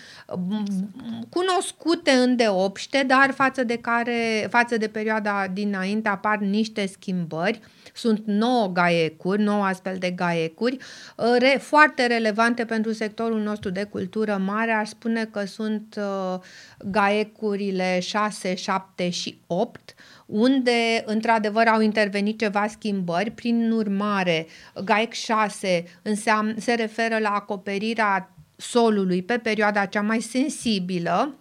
cunoscute 1.28 2.10
îndeopște, 2.10 3.04
dar 3.06 3.30
față 3.30 3.64
de 3.64 3.76
care, 3.76 4.46
față 4.50 4.76
de 4.76 4.88
perioada 4.88 5.46
dinainte 5.52 6.08
apar 6.08 6.38
niște 6.38 6.86
schimbări. 6.86 7.60
Sunt 7.98 8.22
9 8.26 8.66
gaecuri, 8.72 9.42
9 9.42 9.64
astfel 9.64 9.96
de 9.98 10.10
gaecuri, 10.10 10.76
uh, 11.16 11.36
re, 11.38 11.58
foarte 11.60 12.06
relevante 12.06 12.64
pentru 12.64 12.92
sectorul 12.92 13.40
nostru 13.40 13.70
de 13.70 13.84
cultură 13.84 14.40
mare. 14.44 14.72
Aș 14.72 14.88
spune 14.88 15.24
că 15.24 15.44
sunt 15.44 15.96
uh, 15.98 16.38
gaecurile 16.84 18.00
6, 18.00 18.54
7 18.54 19.10
și 19.10 19.40
8 19.46 19.94
unde 20.26 21.02
într-adevăr 21.04 21.66
au 21.66 21.80
intervenit 21.80 22.38
ceva 22.38 22.66
schimbări. 22.66 23.30
Prin 23.30 23.70
urmare, 23.70 24.46
GAEC 24.84 25.12
6 25.12 25.84
înseamnă, 26.02 26.54
se 26.58 26.74
referă 26.74 27.18
la 27.18 27.30
acoperirea 27.30 28.32
solului 28.56 29.22
pe 29.22 29.38
perioada 29.38 29.84
cea 29.84 30.02
mai 30.02 30.20
sensibilă, 30.20 31.34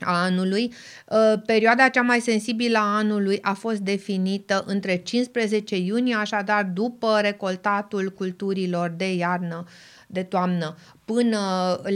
a 0.00 0.22
anului. 0.22 0.72
Uh, 1.06 1.42
perioada 1.46 1.88
cea 1.88 2.02
mai 2.02 2.20
sensibilă 2.20 2.78
a 2.78 2.96
anului 2.96 3.38
a 3.42 3.52
fost 3.52 3.78
definită 3.78 4.64
între 4.66 4.96
15 4.96 5.76
iunie, 5.76 6.14
așadar 6.14 6.64
după 6.64 7.18
recoltatul 7.20 8.08
culturilor 8.08 8.88
de 8.96 9.14
iarnă, 9.14 9.64
de 10.06 10.22
toamnă, 10.22 10.76
până 11.04 11.38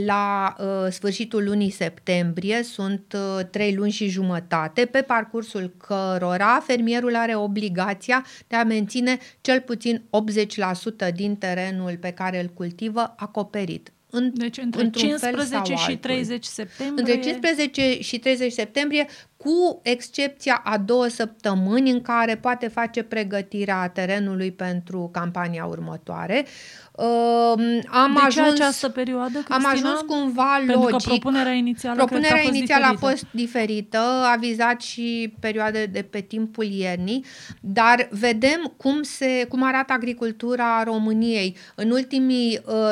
la 0.05 0.55
uh, 0.59 0.91
sfârșitul 0.91 1.43
lunii 1.43 1.69
septembrie, 1.69 2.63
sunt 2.63 3.15
uh, 3.15 3.45
trei 3.51 3.75
luni 3.75 3.91
și 3.91 4.07
jumătate, 4.07 4.85
pe 4.85 5.01
parcursul 5.01 5.73
cărora 5.77 6.63
fermierul 6.65 7.15
are 7.15 7.35
obligația 7.35 8.25
de 8.47 8.55
a 8.55 8.63
menține 8.63 9.17
cel 9.41 9.61
puțin 9.61 10.03
80% 11.09 11.13
din 11.13 11.35
terenul 11.35 11.97
pe 11.97 12.11
care 12.11 12.41
îl 12.41 12.47
cultivă 12.47 13.13
acoperit 13.17 13.89
în, 14.15 14.31
deci 14.33 14.57
între 14.57 14.89
15 14.89 15.73
și 15.75 15.97
30 15.97 16.43
septembrie. 16.43 17.13
Între 17.13 17.29
15 17.29 18.01
și 18.01 18.19
30 18.19 18.51
septembrie, 18.51 19.07
cu 19.45 19.79
excepția 19.83 20.61
a 20.63 20.77
două 20.77 21.07
săptămâni 21.07 21.91
în 21.91 22.01
care 22.01 22.35
poate 22.35 22.67
face 22.67 23.03
pregătirea 23.03 23.87
terenului 23.87 24.51
pentru 24.51 25.09
campania 25.13 25.65
următoare. 25.65 26.45
Uh, 26.91 27.05
am 27.87 28.13
de 28.13 28.19
ajuns, 28.25 28.55
ce 28.55 28.63
această 28.63 28.89
perioadă, 28.89 29.31
Cristina? 29.31 29.55
Am 29.55 29.65
ajuns 29.65 29.99
cumva 29.99 30.55
Pentru 30.65 30.81
logic. 30.81 30.97
Că 30.97 31.03
propunerea 31.07 31.51
inițială, 31.51 31.95
propunerea 31.95 32.29
cred 32.29 32.41
că 32.41 32.47
a 32.47 32.49
fost 32.49 32.57
inițială 32.57 32.85
diferită. 32.85 33.05
a 33.05 33.09
fost 33.09 33.25
diferită, 33.31 33.97
a 34.33 34.35
vizat 34.39 34.81
și 34.81 35.33
perioade 35.39 35.85
de 35.85 36.01
pe 36.01 36.19
timpul 36.19 36.65
iernii, 36.65 37.25
dar 37.61 38.07
vedem 38.11 38.73
cum, 38.77 39.01
se, 39.01 39.45
cum 39.49 39.63
arată 39.63 39.93
agricultura 39.93 40.83
României. 40.83 41.57
În 41.75 41.91
ultimii 41.91 42.61
uh, 42.65 42.91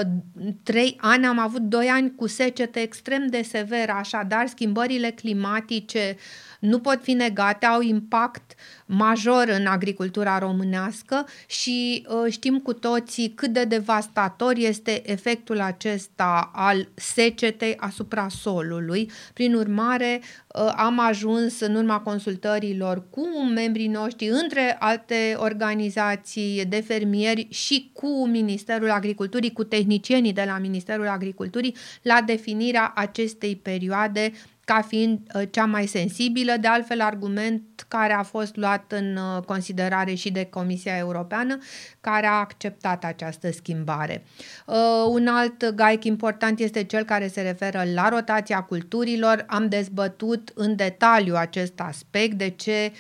trei 0.64 0.98
ani 1.02 1.26
am 1.26 1.40
avut 1.40 1.62
doi 1.62 1.88
ani 1.88 2.16
cu 2.16 2.28
secete 2.28 2.80
extrem 2.80 3.28
de 3.28 3.42
severă, 3.42 3.92
așadar 3.92 4.48
schimbările 4.48 5.10
climatice 5.10 6.16
nu 6.60 6.80
pot 6.80 7.00
fi 7.02 7.14
negate, 7.14 7.66
au 7.66 7.82
impact 7.82 8.54
major 8.86 9.48
în 9.60 9.66
agricultura 9.66 10.40
românească 10.40 11.26
și 11.48 12.06
uh, 12.08 12.32
știm 12.32 12.60
cu 12.60 12.74
toții 12.74 13.30
cât 13.30 13.54
de 13.54 13.64
devastator 13.64 14.54
este 14.58 15.12
efectul 15.12 15.62
acesta 15.62 16.52
al 16.54 16.88
secetei 16.94 17.76
asupra 17.78 18.28
solului. 18.30 19.12
Prin 19.34 19.54
urmare, 19.54 20.22
uh, 20.48 20.74
am 20.76 21.00
ajuns 21.00 21.60
în 21.60 21.76
urma 21.76 22.00
consultărilor 22.00 23.04
cu 23.10 23.28
membrii 23.54 23.88
noștri, 23.88 24.28
între 24.28 24.76
alte 24.80 25.36
organizații 25.38 26.66
de 26.66 26.82
fermieri 26.82 27.48
și 27.50 27.90
cu 27.94 28.28
Ministerul 28.28 28.92
Agriculturii, 28.92 29.54
cu 29.54 29.64
tehnicienii 29.64 30.34
de 30.34 30.44
la 30.48 30.58
Ministerul 30.58 31.08
Agriculturii, 31.08 31.76
la 32.02 32.22
definirea 32.26 32.92
acestei 32.96 33.56
perioade 33.56 34.32
ca 34.66 34.82
fiind 34.88 35.20
uh, 35.34 35.42
cea 35.52 35.66
mai 35.66 35.86
sensibilă, 35.86 36.54
de 36.60 36.68
altfel 36.68 37.02
argument 37.02 37.86
care 37.88 38.14
a 38.14 38.24
fost 38.24 38.56
luat 38.56 38.92
în 38.92 39.16
uh, 39.16 39.44
considerare 39.44 40.14
și 40.14 40.32
de 40.32 40.46
Comisia 40.46 40.98
Europeană, 40.98 41.58
care 42.02 42.26
a 42.26 42.32
acceptat 42.32 43.04
această 43.04 43.52
schimbare. 43.52 44.24
Uh, 44.66 44.76
un 45.08 45.28
alt 45.28 45.70
gaic 45.70 46.04
important 46.04 46.60
este 46.60 46.84
cel 46.84 47.04
care 47.04 47.28
se 47.28 47.42
referă 47.42 47.84
la 47.94 48.10
rotația 48.10 48.62
culturilor. 48.62 49.46
Am 49.48 49.68
dezbătut 49.68 50.52
în 50.56 50.76
detaliu 50.76 51.36
acest 51.36 51.80
aspect, 51.80 52.34
de 52.34 52.50
ce 52.50 52.92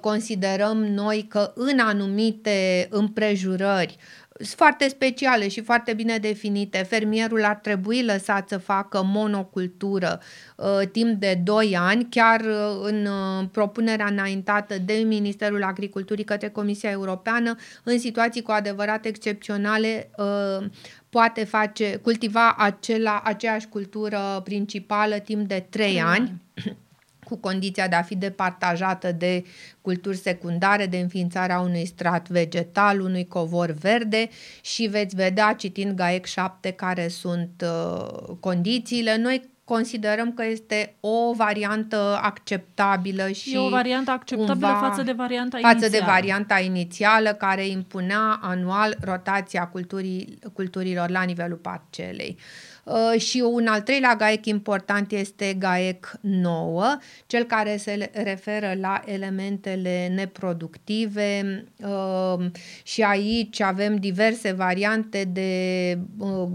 considerăm 0.00 0.84
noi 0.84 1.26
că 1.28 1.52
în 1.54 1.78
anumite 1.78 2.86
împrejurări 2.90 3.96
foarte 4.42 4.88
speciale 4.88 5.48
și 5.48 5.62
foarte 5.62 5.92
bine 5.92 6.18
definite. 6.18 6.78
Fermierul 6.78 7.44
ar 7.44 7.54
trebui 7.56 8.02
lăsat 8.02 8.48
să 8.48 8.58
facă 8.58 9.02
monocultură 9.04 10.20
uh, 10.56 10.88
timp 10.92 11.20
de 11.20 11.40
2 11.44 11.76
ani, 11.76 12.06
chiar 12.10 12.40
uh, 12.40 12.78
în 12.82 13.06
uh, 13.06 13.48
propunerea 13.52 14.06
înaintată 14.06 14.78
de 14.78 14.92
Ministerul 14.92 15.62
Agriculturii 15.62 16.24
către 16.24 16.48
Comisia 16.48 16.90
Europeană, 16.90 17.56
în 17.82 17.98
situații 17.98 18.42
cu 18.42 18.50
adevărat 18.50 19.04
excepționale, 19.04 20.10
uh, 20.16 20.66
poate 21.10 21.44
face, 21.44 21.96
cultiva 21.96 22.54
acela, 22.58 23.20
aceeași 23.24 23.68
cultură 23.68 24.40
principală 24.44 25.18
timp 25.18 25.48
de 25.48 25.66
3 25.70 26.00
ani 26.00 26.32
cu 27.24 27.36
condiția 27.36 27.88
de 27.88 27.94
a 27.94 28.02
fi 28.02 28.16
departajată 28.16 29.12
de 29.12 29.44
culturi 29.80 30.16
secundare, 30.16 30.86
de 30.86 30.98
înființarea 30.98 31.60
unui 31.60 31.86
strat 31.86 32.28
vegetal, 32.28 33.00
unui 33.00 33.26
covor 33.26 33.70
verde 33.70 34.28
și 34.60 34.86
veți 34.86 35.16
vedea 35.16 35.52
citind 35.52 35.96
GAEC 35.96 36.24
7 36.24 36.70
care 36.70 37.08
sunt 37.08 37.64
uh, 37.64 38.36
condițiile. 38.40 39.16
Noi 39.16 39.52
considerăm 39.64 40.32
că 40.32 40.44
este 40.44 40.94
o 41.00 41.32
variantă 41.34 42.18
acceptabilă 42.22 43.28
și 43.28 43.54
e 43.54 43.58
o 43.58 43.68
variantă 43.68 44.10
acceptabilă 44.10 44.78
față 44.80 45.02
de 45.02 45.12
varianta 45.12 45.58
față 45.58 45.76
inițială. 45.76 46.04
de 46.04 46.10
varianta 46.10 46.60
inițială 46.60 47.32
care 47.32 47.66
impunea 47.66 48.38
anual 48.42 48.96
rotația 49.00 49.66
culturii, 49.66 50.38
culturilor 50.52 51.10
la 51.10 51.22
nivelul 51.22 51.56
parcelei. 51.56 52.36
Uh, 52.38 52.73
și 53.16 53.40
un 53.40 53.66
al 53.66 53.80
treilea 53.80 54.16
GAEC 54.16 54.46
important 54.46 55.12
este 55.12 55.54
GAEC 55.58 56.12
9, 56.20 56.96
cel 57.26 57.44
care 57.44 57.76
se 57.76 58.10
referă 58.12 58.74
la 58.80 59.02
elementele 59.04 60.12
neproductive. 60.14 61.64
Uh, 61.76 62.46
și 62.82 63.02
aici 63.02 63.60
avem 63.60 63.96
diverse 63.96 64.52
variante 64.52 65.24
de, 65.32 65.98
uh, 66.18 66.48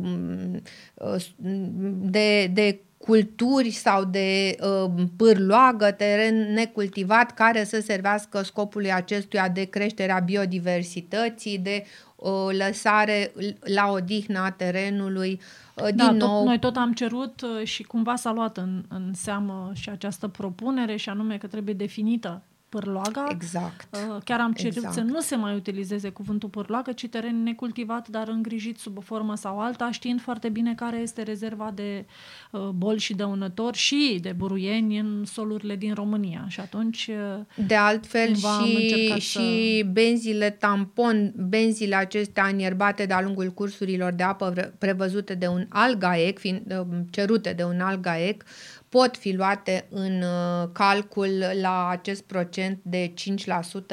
de, 2.02 2.46
de 2.46 2.80
culturi 2.98 3.70
sau 3.70 4.04
de 4.04 4.56
uh, 4.62 4.92
pârloagă, 5.18 5.92
teren 5.92 6.54
necultivat 6.54 7.34
care 7.34 7.64
să 7.64 7.80
servească 7.82 8.42
scopului 8.42 8.94
acestuia 8.94 9.50
de 9.50 9.64
creșterea 9.64 10.20
biodiversității, 10.20 11.58
de 11.58 11.84
uh, 12.20 12.58
lăsare 12.58 13.32
la 13.60 13.92
odihnă 13.92 14.40
a 14.40 14.52
terenului. 14.52 15.40
Uh, 15.76 15.86
din 15.86 15.96
da, 15.96 16.12
nou, 16.12 16.38
tot, 16.38 16.46
noi 16.46 16.60
tot 16.60 16.76
am 16.76 16.94
cerut 16.94 17.42
uh, 17.42 17.68
și 17.68 17.84
cumva 17.84 18.16
s-a 18.16 18.32
luat 18.32 18.58
în, 18.58 18.84
în 18.88 19.14
seamă 19.14 19.72
și 19.74 19.90
această 19.90 20.28
propunere 20.28 20.96
și 20.96 21.10
anume 21.10 21.38
că 21.38 21.48
trebuie 21.48 21.74
definită 21.74 22.42
pârloaga. 22.70 23.28
Exact. 23.30 23.88
Uh, 23.94 24.18
chiar 24.24 24.40
am 24.40 24.54
cerut 24.54 24.76
exact. 24.76 24.94
să 24.94 25.02
nu 25.02 25.20
se 25.20 25.36
mai 25.36 25.56
utilizeze 25.56 26.10
cuvântul 26.10 26.50
pârloagă, 26.50 26.92
ci 26.92 27.08
teren 27.08 27.44
necultivat, 27.44 28.08
dar 28.08 28.28
îngrijit 28.28 28.78
sub 28.78 28.98
o 28.98 29.02
formă 29.02 29.36
sau 29.36 29.60
alta, 29.60 29.92
știind 29.92 30.22
foarte 30.22 30.50
bine 30.50 30.76
care 30.76 30.98
este 30.98 31.22
rezerva 31.22 31.72
de 31.76 32.06
uh, 32.52 32.62
boli 32.62 33.00
și 33.00 33.14
dăunători 33.14 33.78
și 33.78 34.20
de 34.22 34.32
buruieni 34.38 34.98
în 34.98 35.26
solurile 35.26 35.76
din 35.76 35.94
România. 35.94 36.46
Și 36.48 36.60
atunci 36.60 37.10
uh, 37.10 37.66
De 37.68 37.76
altfel 37.76 38.32
cumva 38.32 38.58
am 38.58 38.66
și, 38.66 38.76
încercat 38.76 39.20
și 39.20 39.86
benzile 39.92 40.50
tampon, 40.50 41.34
benzile 41.36 41.96
acestea 41.96 42.46
înierbate 42.46 43.06
de-a 43.06 43.22
lungul 43.22 43.50
cursurilor 43.50 44.12
de 44.12 44.24
apă 44.24 44.50
vre- 44.54 44.74
prevăzute 44.78 45.34
de 45.34 45.48
un 45.48 45.66
alt 45.70 45.98
GAEC, 45.98 46.40
fiind, 46.40 46.86
cerute 47.10 47.54
de 47.54 47.64
un 47.64 47.80
alt 47.80 48.02
GAEC, 48.02 48.44
pot 48.90 49.18
fi 49.18 49.36
luate 49.36 49.88
în 49.90 50.22
uh, 50.22 50.70
calcul 50.72 51.44
la 51.62 51.88
acest 51.88 52.24
procent 52.24 52.80
de 52.82 53.14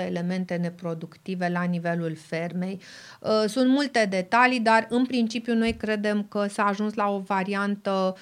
5% 0.00 0.04
elemente 0.06 0.54
neproductive 0.54 1.48
la 1.48 1.62
nivelul 1.62 2.16
fermei. 2.16 2.80
Uh, 3.20 3.44
sunt 3.48 3.68
multe 3.68 4.06
detalii, 4.10 4.60
dar 4.60 4.86
în 4.88 5.06
principiu 5.06 5.54
noi 5.54 5.74
credem 5.74 6.22
că 6.22 6.46
s-a 6.46 6.64
ajuns 6.64 6.94
la 6.94 7.08
o 7.08 7.18
variantă 7.18 8.16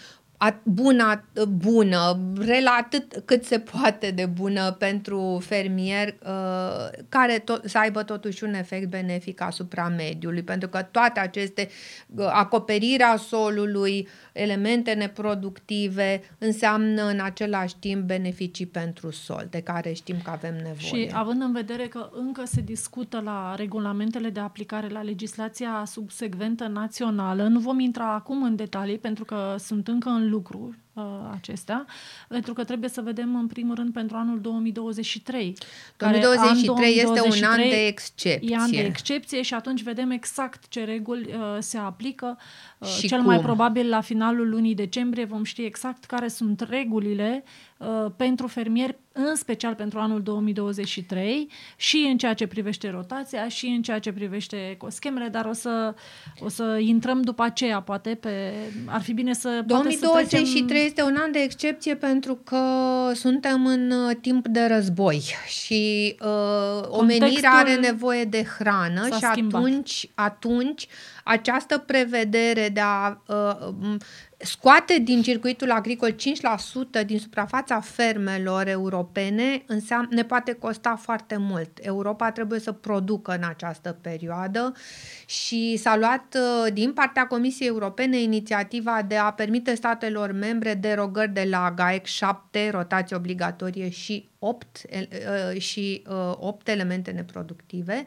bună, 0.63 1.25
bună, 1.49 2.19
atât 2.79 3.23
cât 3.25 3.45
se 3.45 3.59
poate 3.59 4.11
de 4.11 4.27
bună 4.27 4.71
pentru 4.73 5.43
fermier, 5.47 6.15
uh, 6.27 7.05
care 7.09 7.39
tot, 7.39 7.69
să 7.69 7.79
aibă 7.79 8.03
totuși 8.03 8.45
un 8.45 8.55
efect 8.55 8.89
benefic 8.89 9.41
asupra 9.41 9.89
mediului, 9.89 10.43
pentru 10.43 10.69
că 10.69 10.83
toate 10.83 11.21
aceste 11.21 11.69
uh, 12.15 12.27
acoperirea 12.33 13.17
solului, 13.17 14.09
elemente 14.33 14.93
neproductive 14.93 16.23
înseamnă 16.39 17.03
în 17.03 17.21
același 17.21 17.77
timp 17.79 18.03
beneficii 18.03 18.67
pentru 18.67 19.11
sol, 19.11 19.47
de 19.51 19.61
care 19.61 19.93
știm 19.93 20.17
că 20.25 20.31
avem 20.31 20.55
nevoie. 20.55 21.07
Și 21.07 21.11
având 21.13 21.43
în 21.43 21.53
vedere 21.53 21.87
că 21.87 22.11
încă 22.13 22.43
se 22.45 22.61
discută 22.61 23.21
la 23.25 23.55
regulamentele 23.57 24.31
de 24.31 24.41
aplicare 24.41 24.89
la 24.89 25.03
legislația 25.03 25.83
subsecventă 25.87 26.67
națională, 26.67 27.43
nu 27.43 27.59
vom 27.59 27.79
intra 27.79 28.15
acum 28.15 28.43
în 28.43 28.57
detalii 28.57 28.99
pentru 28.99 29.25
că 29.25 29.55
sunt 29.59 29.89
încă 29.89 30.09
în 30.09 30.24
lucru 30.29 30.75
uh, 30.95 31.05
acestea, 31.33 31.87
pentru 32.29 32.53
că 32.53 32.65
trebuie 32.65 32.91
să 32.91 33.01
vedem 33.01 33.37
în 33.37 33.47
primul 33.47 33.75
rând 33.75 33.93
pentru 33.93 34.17
anul 34.17 34.41
2023. 34.41 35.57
2023, 35.97 36.67
2023 36.67 36.97
este 36.97 37.45
un 37.45 37.51
an 37.51 37.69
de 37.69 37.87
excepție. 37.87 38.41
E 38.43 38.57
an 38.57 38.71
de 38.71 38.81
excepție 38.81 39.43
și 39.43 39.55
atunci 39.55 39.83
vedem 39.83 40.11
exact 40.11 40.69
ce 40.69 40.85
reguli 40.85 41.35
uh, 41.35 41.57
se 41.59 41.79
aplică. 41.79 42.39
Uh, 42.79 42.89
și 42.89 43.09
cel 43.09 43.19
cum? 43.19 43.27
mai 43.27 43.41
probabil 43.41 43.89
la 43.89 44.01
finalul 44.01 44.49
lunii 44.49 44.75
decembrie 44.75 45.25
vom 45.25 45.45
ști 45.45 45.63
exact 45.63 46.05
care 46.05 46.29
sunt 46.29 46.61
regulile 46.61 47.45
uh, 47.77 48.11
pentru 48.17 48.47
fermieri 48.47 48.99
în 49.17 49.35
special 49.35 49.75
pentru 49.75 49.99
anul 49.99 50.23
2023 50.23 51.49
și 51.77 52.07
în 52.11 52.17
ceea 52.17 52.35
ce 52.35 52.47
privește 52.47 52.91
rotația 52.91 53.49
și 53.49 53.67
în 53.67 53.83
ceea 53.83 53.99
ce 53.99 54.13
privește 54.13 54.57
ecoschemele, 54.71 55.29
dar 55.29 55.45
o 55.45 55.53
să, 55.53 55.95
o 56.39 56.49
să 56.49 56.79
intrăm 56.81 57.23
după 57.23 57.43
aceea, 57.43 57.81
poate, 57.81 58.15
pe... 58.15 58.53
ar 58.87 59.03
fi 59.03 59.13
bine 59.13 59.33
să... 59.33 59.63
2023 59.67 60.47
să 60.47 60.65
trecem... 60.65 60.84
este 60.85 61.03
un 61.03 61.17
an 61.19 61.33
de 61.33 61.39
excepție 61.39 61.97
pentru 61.97 62.35
că 62.35 62.61
suntem 63.15 63.67
în 63.67 63.91
uh, 63.91 64.17
timp 64.21 64.49
de 64.49 64.67
război 64.67 65.35
și 65.47 66.17
uh, 66.21 66.87
omenirea 66.89 67.51
are 67.51 67.75
nevoie 67.75 68.25
de 68.25 68.45
hrană 68.59 69.07
și 69.07 69.27
schimbat. 69.31 69.61
atunci, 69.61 70.11
atunci 70.15 70.87
această 71.25 71.79
prevedere 71.79 72.69
de 72.69 72.81
a 72.81 73.23
uh, 73.27 73.97
scoate 74.45 74.99
din 74.99 75.23
circuitul 75.23 75.71
agricol 75.71 76.15
5% 77.03 77.07
din 77.07 77.19
suprafața 77.19 77.81
fermelor 77.81 78.69
europene 78.69 79.63
înseamnă, 79.67 80.09
ne 80.11 80.25
poate 80.25 80.53
costa 80.53 80.97
foarte 80.97 81.37
mult. 81.37 81.79
Europa 81.83 82.31
trebuie 82.31 82.61
să 82.61 82.73
producă 82.73 83.33
în 83.33 83.45
această 83.49 83.97
perioadă 84.01 84.73
și 85.27 85.77
s-a 85.77 85.97
luat 85.97 86.37
uh, 86.37 86.73
din 86.73 86.93
partea 86.93 87.27
Comisiei 87.27 87.69
Europene 87.69 88.21
inițiativa 88.21 89.03
de 89.09 89.17
a 89.17 89.33
permite 89.33 89.75
statelor 89.75 90.33
membre 90.33 90.75
derogări 90.75 91.33
de 91.33 91.47
la 91.51 91.73
GAEC 91.77 92.05
7, 92.05 92.71
rotație 92.71 93.17
obligatorie 93.17 93.89
și 93.91 94.29
8, 94.39 94.81
uh, 94.91 95.61
și 95.61 96.03
8 96.35 96.69
uh, 96.69 96.75
elemente 96.75 97.11
neproductive 97.11 98.05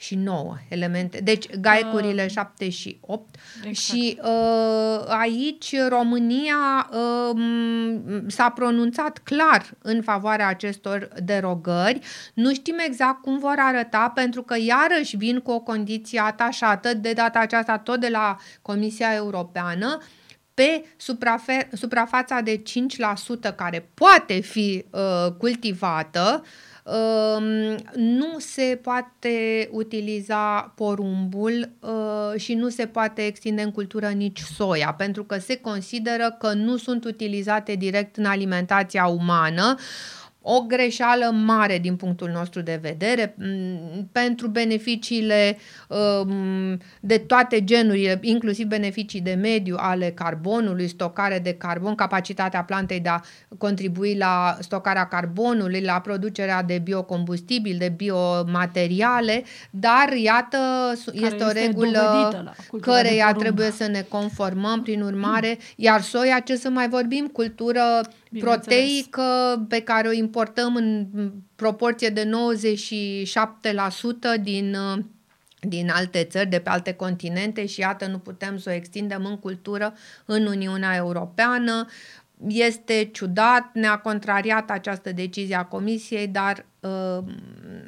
și 0.00 0.14
9 0.14 0.56
elemente. 0.68 1.20
Deci 1.20 1.56
gaicurile 1.56 2.24
uh, 2.24 2.30
7 2.30 2.68
și 2.68 2.98
8 3.00 3.34
exact. 3.56 3.76
și 3.76 4.18
uh, 4.22 5.04
aici 5.06 5.74
România 5.88 6.90
uh, 6.90 7.40
s-a 8.26 8.50
pronunțat 8.50 9.18
clar 9.18 9.70
în 9.82 10.02
favoarea 10.02 10.48
acestor 10.48 11.08
derogări. 11.22 12.00
Nu 12.34 12.54
știm 12.54 12.76
exact 12.86 13.22
cum 13.22 13.38
vor 13.38 13.54
arăta 13.58 14.12
pentru 14.14 14.42
că 14.42 14.54
iarăși 14.58 15.16
vin 15.16 15.38
cu 15.40 15.50
o 15.50 15.60
condiție 15.60 16.20
atașată 16.20 16.94
de 16.94 17.12
data 17.12 17.38
aceasta 17.38 17.78
tot 17.78 18.00
de 18.00 18.08
la 18.08 18.36
Comisia 18.62 19.14
Europeană 19.14 19.98
pe 20.54 20.84
suprafe- 20.96 21.68
suprafața 21.72 22.40
de 22.40 22.62
5% 23.50 23.54
care 23.56 23.90
poate 23.94 24.40
fi 24.40 24.84
uh, 24.90 25.32
cultivată 25.38 26.42
uh, 26.42 26.48
nu 27.94 28.38
se 28.38 28.78
poate 28.82 29.68
utiliza 29.72 30.72
porumbul 30.76 31.70
uh, 31.80 32.40
și 32.40 32.54
nu 32.54 32.68
se 32.68 32.86
poate 32.86 33.26
extinde 33.26 33.62
în 33.62 33.70
cultură 33.70 34.08
nici 34.08 34.40
soia, 34.40 34.94
pentru 34.94 35.24
că 35.24 35.38
se 35.38 35.56
consideră 35.56 36.36
că 36.38 36.52
nu 36.52 36.76
sunt 36.76 37.04
utilizate 37.04 37.74
direct 37.74 38.16
în 38.16 38.24
alimentația 38.24 39.06
umană 39.06 39.74
o 40.42 40.60
greșeală 40.60 41.30
mare 41.44 41.78
din 41.78 41.96
punctul 41.96 42.28
nostru 42.28 42.60
de 42.60 42.78
vedere 42.82 43.36
pentru 44.12 44.48
beneficiile 44.48 45.58
um, 45.88 46.78
de 47.00 47.18
toate 47.18 47.64
genurile, 47.64 48.18
inclusiv 48.22 48.66
beneficii 48.66 49.20
de 49.20 49.32
mediu 49.32 49.76
ale 49.78 50.10
carbonului, 50.10 50.88
stocare 50.88 51.38
de 51.38 51.54
carbon, 51.54 51.94
capacitatea 51.94 52.62
plantei 52.64 53.00
de 53.00 53.08
a 53.08 53.20
contribui 53.58 54.16
la 54.16 54.56
stocarea 54.60 55.06
carbonului, 55.06 55.80
la 55.80 56.00
producerea 56.00 56.62
de 56.62 56.78
biocombustibil, 56.78 57.76
de 57.78 57.92
biomateriale, 57.96 59.44
dar 59.70 60.12
iată, 60.12 60.58
Care 61.04 61.26
este 61.26 61.44
o 61.44 61.50
regulă 61.50 62.54
căreia 62.80 63.32
trebuie 63.32 63.70
să 63.70 63.86
ne 63.86 64.04
conformăm, 64.08 64.82
prin 64.82 65.02
urmare, 65.02 65.58
iar 65.76 66.00
soia, 66.00 66.40
ce 66.40 66.56
să 66.56 66.68
mai 66.68 66.88
vorbim, 66.88 67.26
cultură 67.26 67.80
proteică 68.38 69.22
pe 69.68 69.80
care 69.80 70.08
o 70.08 70.12
importăm 70.12 70.36
în 70.74 71.06
proporție 71.56 72.08
de 72.08 72.30
97% 74.38 74.42
din 74.42 74.76
din 75.60 75.90
alte 75.90 76.24
țări, 76.24 76.48
de 76.48 76.58
pe 76.58 76.68
alte 76.68 76.92
continente 76.92 77.66
și 77.66 77.80
iată 77.80 78.06
nu 78.06 78.18
putem 78.18 78.58
să 78.58 78.70
o 78.70 78.72
extindem 78.72 79.24
în 79.24 79.38
cultură 79.38 79.94
în 80.24 80.46
Uniunea 80.46 80.94
Europeană. 80.96 81.86
Este 82.48 83.08
ciudat, 83.12 83.70
ne-a 83.72 83.98
contrariat 83.98 84.70
această 84.70 85.12
decizie 85.12 85.56
a 85.56 85.64
Comisiei, 85.64 86.28
dar 86.28 86.56
uh, 86.56 86.64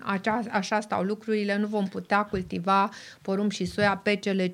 acea, 0.02 0.40
așa 0.50 0.80
stau 0.80 1.02
lucrurile, 1.02 1.58
nu 1.58 1.66
vom 1.66 1.86
putea 1.86 2.24
cultiva 2.24 2.88
porumb 3.22 3.50
și 3.50 3.64
soia 3.64 3.96
pe 3.96 4.16
cele 4.16 4.48
5% 4.48 4.52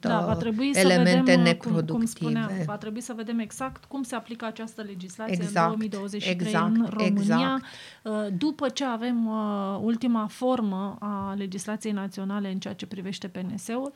da, 0.00 0.24
va 0.26 0.36
trebui 0.36 0.70
elemente 0.74 1.10
să 1.10 1.16
vedem, 1.16 1.40
neproductive. 1.40 1.92
Cum, 1.92 1.96
cum 1.96 2.06
spuneam, 2.06 2.50
va 2.66 2.76
trebui 2.76 3.00
să 3.00 3.12
vedem 3.16 3.38
exact 3.38 3.84
cum 3.84 4.02
se 4.02 4.14
aplică 4.14 4.44
această 4.44 4.82
legislație 4.82 5.34
exact, 5.34 5.72
în 5.72 5.88
2023 5.88 6.32
exact, 6.32 6.76
în 6.76 6.86
România, 6.90 7.12
exact. 7.14 7.64
Uh, 8.02 8.26
după 8.38 8.68
ce 8.68 8.84
avem 8.84 9.26
uh, 9.26 9.78
ultima 9.80 10.26
formă 10.26 10.96
a 11.00 11.34
legislației 11.36 11.92
naționale 11.92 12.50
în 12.50 12.58
ceea 12.58 12.74
ce 12.74 12.86
privește 12.86 13.28
PNS-ul. 13.28 13.92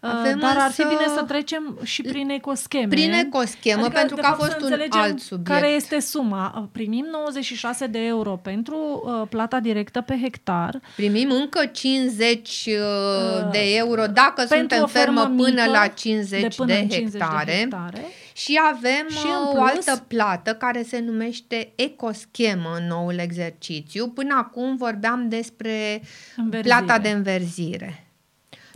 Avem 0.00 0.38
dar 0.38 0.56
ar 0.58 0.70
fi 0.70 0.82
bine 0.82 1.06
să 1.14 1.22
trecem 1.22 1.78
și 1.82 2.02
prin 2.02 2.30
ecoscheme. 2.30 2.86
Prin 2.86 3.12
ecoschemă, 3.12 3.84
adică, 3.84 3.98
pentru 3.98 4.16
că 4.16 4.26
a 4.26 4.32
fost 4.32 4.60
un 4.60 4.72
alt 4.90 5.20
subiect. 5.20 5.48
Care 5.48 5.68
este 5.68 6.00
suma? 6.00 6.68
Primim 6.72 7.06
96 7.12 7.86
de 7.86 7.98
euro 7.98 8.30
pentru 8.42 9.02
uh, 9.04 9.28
plata 9.28 9.60
directă 9.60 10.00
pe 10.00 10.18
hectar. 10.22 10.80
Primim 10.96 11.30
încă 11.30 11.66
50 11.66 12.66
uh, 12.66 12.74
uh, 12.74 13.50
de 13.50 13.74
euro 13.76 14.06
dacă 14.06 14.44
suntem 14.48 14.86
fermă 14.86 15.32
până 15.36 15.64
la 15.64 15.86
50 15.86 16.40
de, 16.40 16.48
până 16.56 16.72
de, 16.72 16.86
50 16.90 17.20
hectare. 17.20 17.44
de 17.44 17.52
hectare. 17.52 18.04
Și 18.32 18.60
avem 18.72 19.06
și 19.08 19.26
uh, 19.26 19.50
plus, 19.50 19.58
o 19.58 19.62
altă 19.62 20.04
plată 20.08 20.54
care 20.54 20.82
se 20.82 20.98
numește 20.98 21.72
ecoschemă 21.74 22.76
în 22.80 22.86
noul 22.86 23.18
exercițiu. 23.18 24.08
Până 24.08 24.34
acum 24.38 24.76
vorbeam 24.76 25.28
despre 25.28 26.02
înverzire. 26.36 26.74
plata 26.74 26.98
de 26.98 27.08
înverzire 27.08 28.05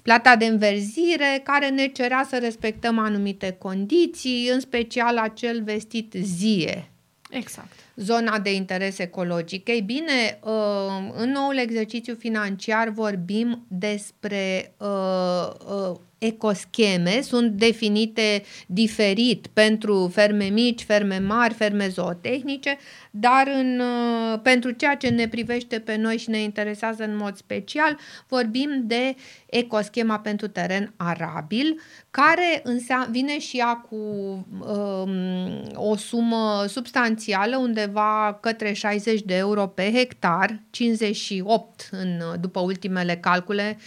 plata 0.03 0.37
de 0.37 0.45
înverzire 0.45 1.41
care 1.45 1.69
ne 1.69 1.87
cerea 1.87 2.27
să 2.29 2.39
respectăm 2.39 2.99
anumite 2.99 3.57
condiții, 3.59 4.49
în 4.53 4.61
special 4.61 5.19
acel 5.19 5.63
vestit 5.63 6.15
zie. 6.23 6.91
Exact. 7.31 7.73
Zona 7.97 8.39
de 8.39 8.55
interes 8.55 8.99
ecologic. 8.99 9.69
Ei 9.69 9.81
bine, 9.81 10.39
uh, 10.43 11.13
în 11.17 11.31
noul 11.31 11.57
exercițiu 11.57 12.15
financiar 12.15 12.89
vorbim 12.89 13.65
despre 13.69 14.75
uh, 14.79 15.49
uh, 15.91 15.97
ecoscheme 16.21 17.21
sunt 17.23 17.51
definite 17.51 18.43
diferit 18.67 19.47
pentru 19.47 20.11
ferme 20.13 20.45
mici, 20.45 20.83
ferme 20.83 21.19
mari, 21.19 21.55
ferme 21.55 21.89
zootehnice, 21.89 22.79
dar 23.11 23.49
în, 23.59 23.81
uh, 23.81 24.41
pentru 24.43 24.71
ceea 24.71 24.97
ce 24.97 25.09
ne 25.09 25.29
privește 25.29 25.79
pe 25.79 25.97
noi 25.97 26.17
și 26.17 26.31
ne 26.31 26.39
interesează 26.39 27.03
în 27.05 27.17
mod 27.17 27.37
special, 27.37 27.99
vorbim 28.29 28.83
de 28.85 29.15
ecoschema 29.47 30.19
pentru 30.19 30.49
teren 30.49 30.93
arabil, 30.97 31.81
care 32.11 32.61
înseamnă, 32.63 33.09
vine 33.11 33.39
și 33.39 33.59
ea 33.59 33.75
cu 33.89 33.97
um, 33.97 35.11
o 35.75 35.97
sumă 35.97 36.65
substanțială, 36.69 37.57
undeva 37.57 38.39
către 38.41 38.73
60 38.73 39.21
de 39.21 39.37
euro 39.37 39.67
pe 39.67 39.93
hectar, 39.95 40.63
58 40.71 41.89
în, 41.91 42.23
după 42.41 42.61
ultimele 42.61 43.17
calcule, 43.17 43.79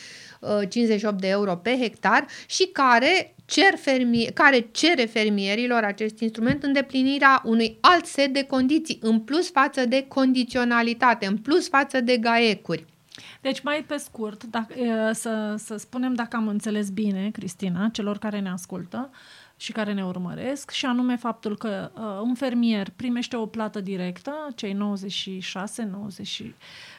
58 0.69 1.21
de 1.21 1.27
euro 1.27 1.55
pe 1.55 1.77
hectar 1.81 2.25
și 2.47 2.69
care 2.73 3.35
cer 3.45 3.77
fermie, 3.77 4.31
care 4.31 4.67
cere 4.71 5.05
fermierilor 5.05 5.83
acest 5.83 6.19
instrument 6.19 6.63
îndeplinirea 6.63 7.41
unui 7.45 7.77
alt 7.81 8.05
set 8.05 8.33
de 8.33 8.43
condiții, 8.43 8.99
în 9.01 9.19
plus 9.19 9.51
față 9.51 9.85
de 9.85 10.05
condiționalitate, 10.07 11.25
în 11.25 11.37
plus 11.37 11.67
față 11.67 12.01
de 12.01 12.17
gaecuri. 12.17 12.85
Deci, 13.41 13.61
mai 13.61 13.83
pe 13.87 13.97
scurt, 13.97 14.43
dacă, 14.43 14.73
să, 15.13 15.55
să 15.57 15.77
spunem 15.77 16.13
dacă 16.13 16.35
am 16.35 16.47
înțeles 16.47 16.89
bine, 16.89 17.29
Cristina, 17.31 17.89
celor 17.91 18.17
care 18.17 18.39
ne 18.39 18.49
ascultă, 18.49 19.09
uh, 19.11 19.17
și 19.63 19.71
care 19.71 19.93
ne 19.93 20.05
urmăresc, 20.05 20.71
și 20.71 20.85
anume 20.85 21.15
faptul 21.15 21.57
că 21.57 21.91
uh, 21.93 22.01
un 22.21 22.35
fermier 22.35 22.89
primește 22.95 23.35
o 23.35 23.45
plată 23.45 23.81
directă, 23.81 24.47
cei 24.55 24.73
96, 24.73 25.83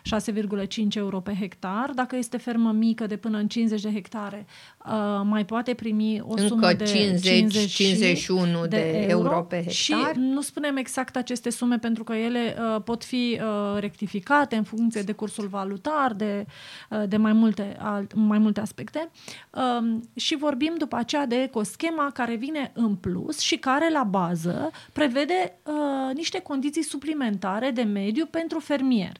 96,5 0.04 0.94
euro 0.94 1.20
pe 1.20 1.34
hectar. 1.40 1.90
Dacă 1.94 2.16
este 2.16 2.36
fermă 2.36 2.72
mică 2.72 3.06
de 3.06 3.16
până 3.16 3.38
în 3.38 3.48
50 3.48 3.80
de 3.80 3.92
hectare, 3.92 4.46
uh, 4.86 5.20
mai 5.24 5.44
poate 5.44 5.74
primi 5.74 6.20
o 6.20 6.30
Încă 6.30 6.46
sumă 6.46 6.72
de 6.72 6.84
50, 6.84 7.74
51 7.74 8.60
de, 8.60 8.66
de 8.66 9.06
euro, 9.08 9.28
euro 9.28 9.42
pe 9.42 9.56
hectar. 9.56 9.72
Și 9.72 9.94
nu 10.16 10.40
spunem 10.40 10.76
exact 10.76 11.16
aceste 11.16 11.50
sume 11.50 11.78
pentru 11.78 12.04
că 12.04 12.12
ele 12.12 12.56
uh, 12.58 12.82
pot 12.82 13.04
fi 13.04 13.40
uh, 13.40 13.80
rectificate 13.80 14.56
în 14.56 14.62
funcție 14.62 15.02
de 15.02 15.12
cursul 15.12 15.46
valutar, 15.46 16.12
de, 16.12 16.46
uh, 16.90 17.02
de 17.08 17.16
mai, 17.16 17.32
multe, 17.32 17.76
alt, 17.78 18.14
mai 18.14 18.38
multe 18.38 18.60
aspecte. 18.60 19.10
Uh, 19.50 19.96
și 20.14 20.36
vorbim 20.36 20.74
după 20.78 20.96
aceea 20.96 21.26
de 21.26 21.36
ecoschema 21.42 22.10
care 22.12 22.34
vine 22.34 22.54
vine 22.54 22.70
în 22.74 22.94
plus 22.94 23.38
și 23.38 23.56
care 23.56 23.90
la 23.90 24.02
bază 24.02 24.70
prevede 24.92 25.58
uh, 25.62 26.14
niște 26.14 26.40
condiții 26.40 26.82
suplimentare 26.82 27.70
de 27.70 27.82
mediu 27.82 28.26
pentru 28.26 28.58
fermier. 28.58 29.12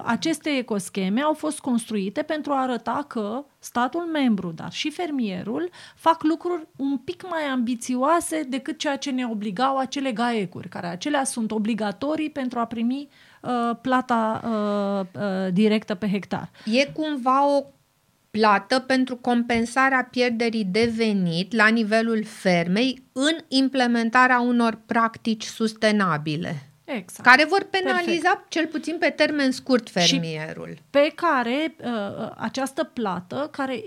Uh, 0.00 0.10
aceste 0.10 0.50
ecoscheme 0.50 1.20
au 1.20 1.32
fost 1.32 1.60
construite 1.60 2.22
pentru 2.22 2.52
a 2.52 2.60
arăta 2.60 3.04
că 3.08 3.44
statul 3.58 4.00
membru, 4.00 4.52
dar 4.52 4.72
și 4.72 4.90
fermierul, 4.90 5.70
fac 5.94 6.22
lucruri 6.22 6.66
un 6.76 6.96
pic 6.96 7.28
mai 7.28 7.42
ambițioase 7.42 8.42
decât 8.48 8.78
ceea 8.78 8.96
ce 8.96 9.10
ne 9.10 9.26
obligau 9.26 9.76
acele 9.76 10.12
gaecuri, 10.12 10.68
care 10.68 10.86
acelea 10.86 11.24
sunt 11.24 11.50
obligatorii 11.50 12.30
pentru 12.30 12.58
a 12.58 12.64
primi 12.64 13.08
uh, 13.42 13.76
plata 13.80 14.40
uh, 14.44 15.20
uh, 15.22 15.52
directă 15.52 15.94
pe 15.94 16.08
hectar. 16.08 16.50
E 16.64 16.86
cumva 16.86 17.56
o 17.56 17.64
plată 18.30 18.78
pentru 18.78 19.16
compensarea 19.16 20.08
pierderii 20.10 20.64
de 20.64 20.92
venit 20.96 21.52
la 21.54 21.66
nivelul 21.66 22.24
fermei 22.24 23.02
în 23.12 23.36
implementarea 23.48 24.40
unor 24.40 24.80
practici 24.86 25.44
sustenabile. 25.44 26.69
Exact. 26.96 27.28
Care 27.28 27.44
vor 27.44 27.66
penaliza 27.70 28.28
Perfect. 28.28 28.50
cel 28.50 28.66
puțin 28.66 28.96
pe 28.98 29.10
termen 29.10 29.50
scurt 29.50 29.90
fermierul. 29.90 30.68
Și 30.74 30.82
pe 30.90 31.12
care 31.14 31.74
uh, 31.78 32.30
această 32.36 32.84
plată, 32.84 33.48
care 33.52 33.82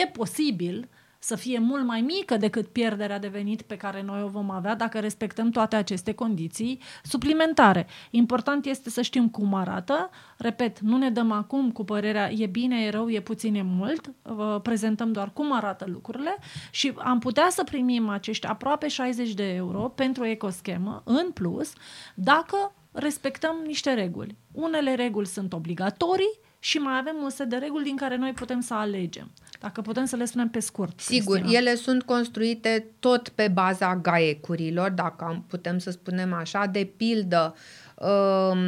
e 0.00 0.06
posibil 0.06 0.88
să 1.18 1.36
fie 1.36 1.58
mult 1.58 1.84
mai 1.84 2.00
mică 2.00 2.36
decât 2.36 2.66
pierderea 2.66 3.18
de 3.18 3.28
venit 3.28 3.62
pe 3.62 3.76
care 3.76 4.02
noi 4.02 4.22
o 4.22 4.28
vom 4.28 4.50
avea 4.50 4.74
dacă 4.74 4.98
respectăm 4.98 5.50
toate 5.50 5.76
aceste 5.76 6.14
condiții 6.14 6.80
suplimentare. 7.02 7.86
Important 8.10 8.64
este 8.64 8.90
să 8.90 9.02
știm 9.02 9.28
cum 9.28 9.54
arată. 9.54 10.10
Repet, 10.36 10.78
nu 10.80 10.96
ne 10.96 11.10
dăm 11.10 11.30
acum 11.32 11.72
cu 11.72 11.84
părerea 11.84 12.30
e 12.32 12.46
bine, 12.46 12.84
e 12.84 12.90
rău, 12.90 13.08
e 13.08 13.20
puțin, 13.20 13.54
e 13.54 13.62
mult. 13.62 14.12
Vă 14.22 14.60
prezentăm 14.62 15.12
doar 15.12 15.32
cum 15.32 15.52
arată 15.52 15.84
lucrurile 15.88 16.36
și 16.70 16.92
am 16.96 17.18
putea 17.18 17.46
să 17.50 17.64
primim 17.64 18.08
acești 18.08 18.46
aproape 18.46 18.88
60 18.88 19.34
de 19.34 19.54
euro 19.54 19.80
pentru 19.88 20.24
ecoschemă 20.24 21.02
în 21.04 21.30
plus 21.30 21.72
dacă 22.14 22.72
respectăm 22.92 23.56
niște 23.66 23.94
reguli. 23.94 24.36
Unele 24.52 24.94
reguli 24.94 25.26
sunt 25.26 25.52
obligatorii, 25.52 26.38
și 26.58 26.78
mai 26.78 26.98
avem 26.98 27.14
un 27.22 27.30
set 27.30 27.48
de 27.48 27.56
reguli 27.56 27.84
din 27.84 27.96
care 27.96 28.16
noi 28.16 28.32
putem 28.32 28.60
să 28.60 28.74
alegem. 28.74 29.30
Dacă 29.60 29.80
putem 29.80 30.04
să 30.04 30.16
le 30.16 30.24
spunem 30.24 30.48
pe 30.48 30.60
scurt. 30.60 31.00
Sigur, 31.00 31.36
Cristina. 31.36 31.58
ele 31.58 31.74
sunt 31.74 32.02
construite 32.02 32.86
tot 32.98 33.28
pe 33.28 33.48
baza 33.48 33.96
gaecurilor, 33.96 34.90
dacă 34.90 35.44
putem 35.48 35.78
să 35.78 35.90
spunem 35.90 36.32
așa, 36.32 36.66
de 36.66 36.90
pildă 36.96 37.54
um, 37.94 38.58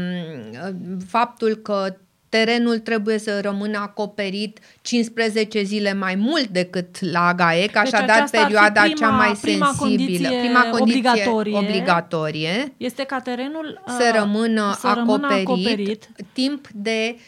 faptul 1.07 1.55
că 1.55 1.97
terenul 2.29 2.79
trebuie 2.79 3.19
să 3.19 3.41
rămână 3.41 3.79
acoperit 3.79 4.59
15 4.81 5.63
zile 5.63 5.95
mai 5.95 6.15
mult 6.15 6.47
decât 6.47 7.01
la 7.01 7.35
GAEC, 7.35 7.73
deci 7.73 7.77
așadar 7.77 8.29
perioada 8.31 8.81
prima, 8.81 8.97
cea 8.97 9.11
mai 9.11 9.39
prima 9.41 9.73
sensibilă, 9.79 10.29
prima 10.29 10.63
condiție 10.71 10.99
obligatorie, 10.99 11.57
obligatorie 11.57 12.73
este 12.77 13.05
ca 13.05 13.21
terenul 13.21 13.83
să 13.87 14.13
rămână, 14.15 14.77
să 14.79 14.87
acoperit, 14.87 15.07
rămână 15.07 15.35
acoperit 15.35 16.09
timp 16.33 16.69
de 16.73 17.15
uh, 17.15 17.21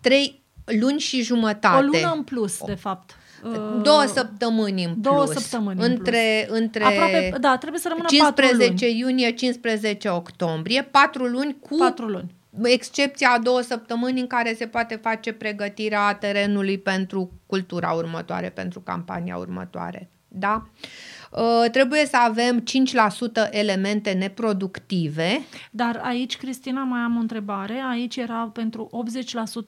3 0.00 0.42
luni 0.64 0.98
și 0.98 1.22
jumătate. 1.22 1.76
O 1.76 1.80
lună 1.80 2.12
în 2.14 2.22
plus, 2.22 2.58
de 2.64 2.74
fapt. 2.74 3.14
Uh, 3.44 3.80
două 3.82 4.04
săptămâni 4.06 4.84
în 4.84 5.00
două 5.00 5.24
plus. 5.24 5.36
săptămâni 5.36 5.84
între, 5.84 6.44
plus. 6.46 6.58
între 6.58 6.84
Aproape, 6.84 7.34
da, 7.40 7.56
trebuie 7.56 7.80
să 7.80 7.88
rămână 7.88 8.08
15 8.08 8.88
iunie, 8.88 9.30
15 9.30 10.08
octombrie, 10.08 10.82
patru 10.82 11.24
luni 11.24 11.56
cu 11.60 11.76
patru 11.76 12.06
luni. 12.06 12.34
excepția 12.62 13.30
a 13.30 13.38
două 13.38 13.60
săptămâni 13.60 14.20
în 14.20 14.26
care 14.26 14.54
se 14.54 14.66
poate 14.66 14.94
face 15.02 15.32
pregătirea 15.32 16.14
terenului 16.14 16.78
pentru 16.78 17.32
cultura 17.46 17.90
următoare, 17.90 18.48
pentru 18.48 18.80
campania 18.80 19.36
următoare. 19.36 20.10
Da? 20.28 20.66
Uh, 20.82 20.88
Uh, 21.19 21.19
trebuie 21.72 22.06
să 22.06 22.16
avem 22.16 22.60
5% 22.60 23.50
elemente 23.50 24.10
neproductive. 24.10 25.40
Dar 25.70 26.00
aici, 26.04 26.36
Cristina, 26.36 26.82
mai 26.82 27.00
am 27.00 27.16
o 27.16 27.20
întrebare. 27.20 27.82
Aici 27.90 28.16
era 28.16 28.50
pentru 28.52 28.90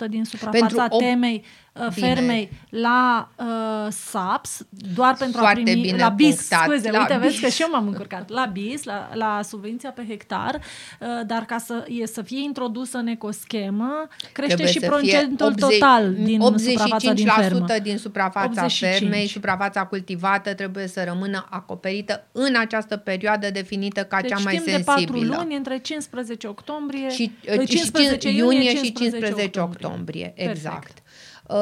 80% 0.07 0.09
din 0.09 0.25
suprafața 0.25 0.67
pentru 0.67 0.97
temei 0.99 1.45
Uh, 1.81 1.87
bine. 1.95 2.07
fermei 2.07 2.51
la 2.69 3.29
uh, 3.37 3.93
SAPS, 3.93 4.67
doar 4.95 5.15
pentru 5.15 5.41
Foarte 5.41 5.61
a 5.61 5.63
primi 5.63 5.81
bine 5.81 5.97
la 5.97 6.09
BIS, 6.09 6.35
punctat, 6.37 6.69
scuze, 6.69 6.91
la 6.91 6.99
uite, 6.99 7.15
BIS. 7.15 7.23
vezi 7.23 7.41
că 7.41 7.49
și 7.49 7.63
eu 7.63 7.69
m-am 7.71 7.87
încurcat, 7.87 8.29
la 8.29 8.45
BIS, 8.45 8.85
la, 8.85 9.11
la 9.15 9.41
subvenția 9.43 9.91
pe 9.91 10.05
hectar, 10.09 10.55
uh, 10.55 11.09
dar 11.27 11.45
ca 11.45 11.59
să, 11.59 11.85
e, 11.89 12.07
să 12.07 12.23
fie 12.23 12.43
introdusă 12.43 12.99
în 12.99 13.07
ecoschemă, 13.07 14.09
crește 14.33 14.55
Trebuie 14.55 14.67
și 14.73 14.81
procentul 14.81 15.47
80, 15.47 15.79
total 15.79 16.15
din 16.15 16.41
85% 16.41 16.57
suprafața 16.59 17.13
din 17.13 17.27
fermă. 17.27 17.67
din 17.83 17.99
suprafața 17.99 18.63
85. 18.65 18.95
fermei, 18.95 19.27
suprafața 19.27 19.87
cultivată 19.87 20.55
trebuie 20.55 20.87
să 20.87 21.05
rămână 21.05 21.47
acoperită 21.53 22.27
în 22.33 22.55
această 22.57 22.97
perioadă 22.97 23.51
definită 23.51 24.05
ca 24.05 24.21
deci 24.21 24.31
cea 24.31 24.39
mai 24.39 24.63
sensibilă. 24.65 24.77
de 24.77 24.83
4 24.85 25.21
luni 25.21 25.57
între 25.57 25.79
15 25.79 26.47
octombrie 26.47 27.11
și, 27.11 27.33
15 27.67 28.29
uh, 28.29 28.35
iunie, 28.35 28.55
iunie 28.55 28.77
și 28.85 28.93
15 28.93 29.61
octombrie. 29.61 29.87
octombrie. 29.87 30.33
Exact. 30.37 30.83
Perfect. 30.83 31.03
5% 31.49 31.55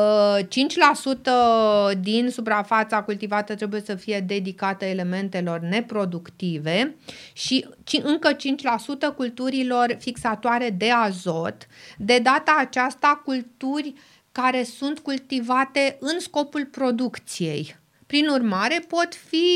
uh, 1.27 1.91
din 2.01 2.31
suprafața 2.31 3.03
cultivată 3.03 3.55
trebuie 3.55 3.81
să 3.81 3.95
fie 3.95 4.21
dedicată 4.21 4.85
elementelor 4.85 5.61
neproductive 5.61 6.97
și 7.33 7.67
încă 8.03 8.37
5% 8.37 8.37
culturilor 9.17 9.97
fixatoare 9.99 10.71
de 10.71 10.91
azot. 10.91 11.67
De 11.99 12.19
data 12.19 12.57
aceasta, 12.59 13.23
culturi 13.25 13.95
care 14.33 14.63
sunt 14.63 14.99
cultivate 14.99 15.97
în 16.01 16.21
scopul 16.21 16.65
producției. 16.65 17.80
Prin 18.11 18.29
urmare, 18.29 18.85
pot 18.89 19.09
fi 19.29 19.47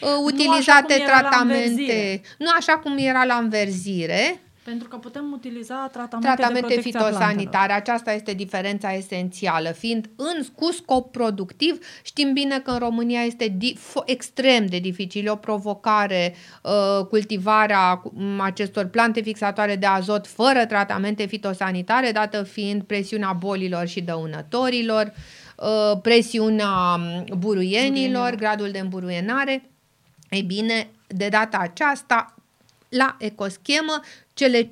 uh, 0.00 0.08
utilizate 0.24 0.96
nu 0.98 1.04
tratamente, 1.04 2.20
nu 2.38 2.46
așa 2.58 2.78
cum 2.78 2.96
era 2.98 3.24
la 3.24 3.34
înverzire, 3.34 4.40
pentru 4.64 4.88
că 4.88 4.96
putem 4.96 5.32
utiliza 5.32 5.88
tratamente, 5.92 6.34
tratamente 6.34 6.74
de 6.74 6.80
fitosanitare. 6.80 7.72
Aceasta 7.72 8.12
este 8.12 8.32
diferența 8.32 8.92
esențială. 8.92 9.70
Fiind 9.70 10.10
în, 10.16 10.42
cu 10.54 10.72
scop 10.72 11.12
productiv, 11.12 11.78
știm 12.02 12.32
bine 12.32 12.58
că 12.58 12.70
în 12.70 12.78
România 12.78 13.20
este 13.22 13.54
di, 13.56 13.76
fo, 13.78 14.02
extrem 14.04 14.66
de 14.66 14.78
dificil, 14.78 15.30
o 15.30 15.36
provocare 15.36 16.34
uh, 16.62 17.06
cultivarea 17.06 18.02
acestor 18.38 18.84
plante 18.84 19.20
fixatoare 19.20 19.76
de 19.76 19.86
azot 19.86 20.26
fără 20.26 20.66
tratamente 20.66 21.26
fitosanitare, 21.26 22.10
dată 22.12 22.42
fiind 22.42 22.82
presiunea 22.82 23.32
bolilor 23.32 23.86
și 23.86 24.00
dăunătorilor, 24.00 25.04
uh, 25.06 25.45
presiunea 26.02 27.00
buruienilor, 27.38 28.34
gradul 28.34 28.70
de 28.70 28.78
îmburuienare. 28.78 29.70
Ei 30.30 30.42
bine, 30.42 30.88
de 31.06 31.28
data 31.28 31.56
aceasta, 31.58 32.34
la 32.88 33.16
ecoschemă 33.18 34.00
cele 34.34 34.62
5% 34.62 34.70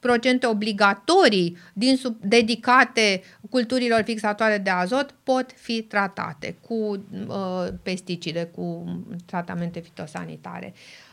procente 0.00 0.46
obligatorii 0.46 1.56
din 1.72 1.96
sub, 1.96 2.16
dedicate 2.20 3.22
culturilor 3.50 4.02
fixatoare 4.02 4.58
de 4.58 4.70
azot 4.70 5.14
pot 5.22 5.50
fi 5.54 5.82
tratate 5.82 6.56
cu 6.60 6.74
uh, 6.74 7.66
pesticide, 7.82 8.44
cu 8.44 8.84
tratamente 9.26 9.80
fitosanitare. 9.80 10.72
Uh, 10.74 11.07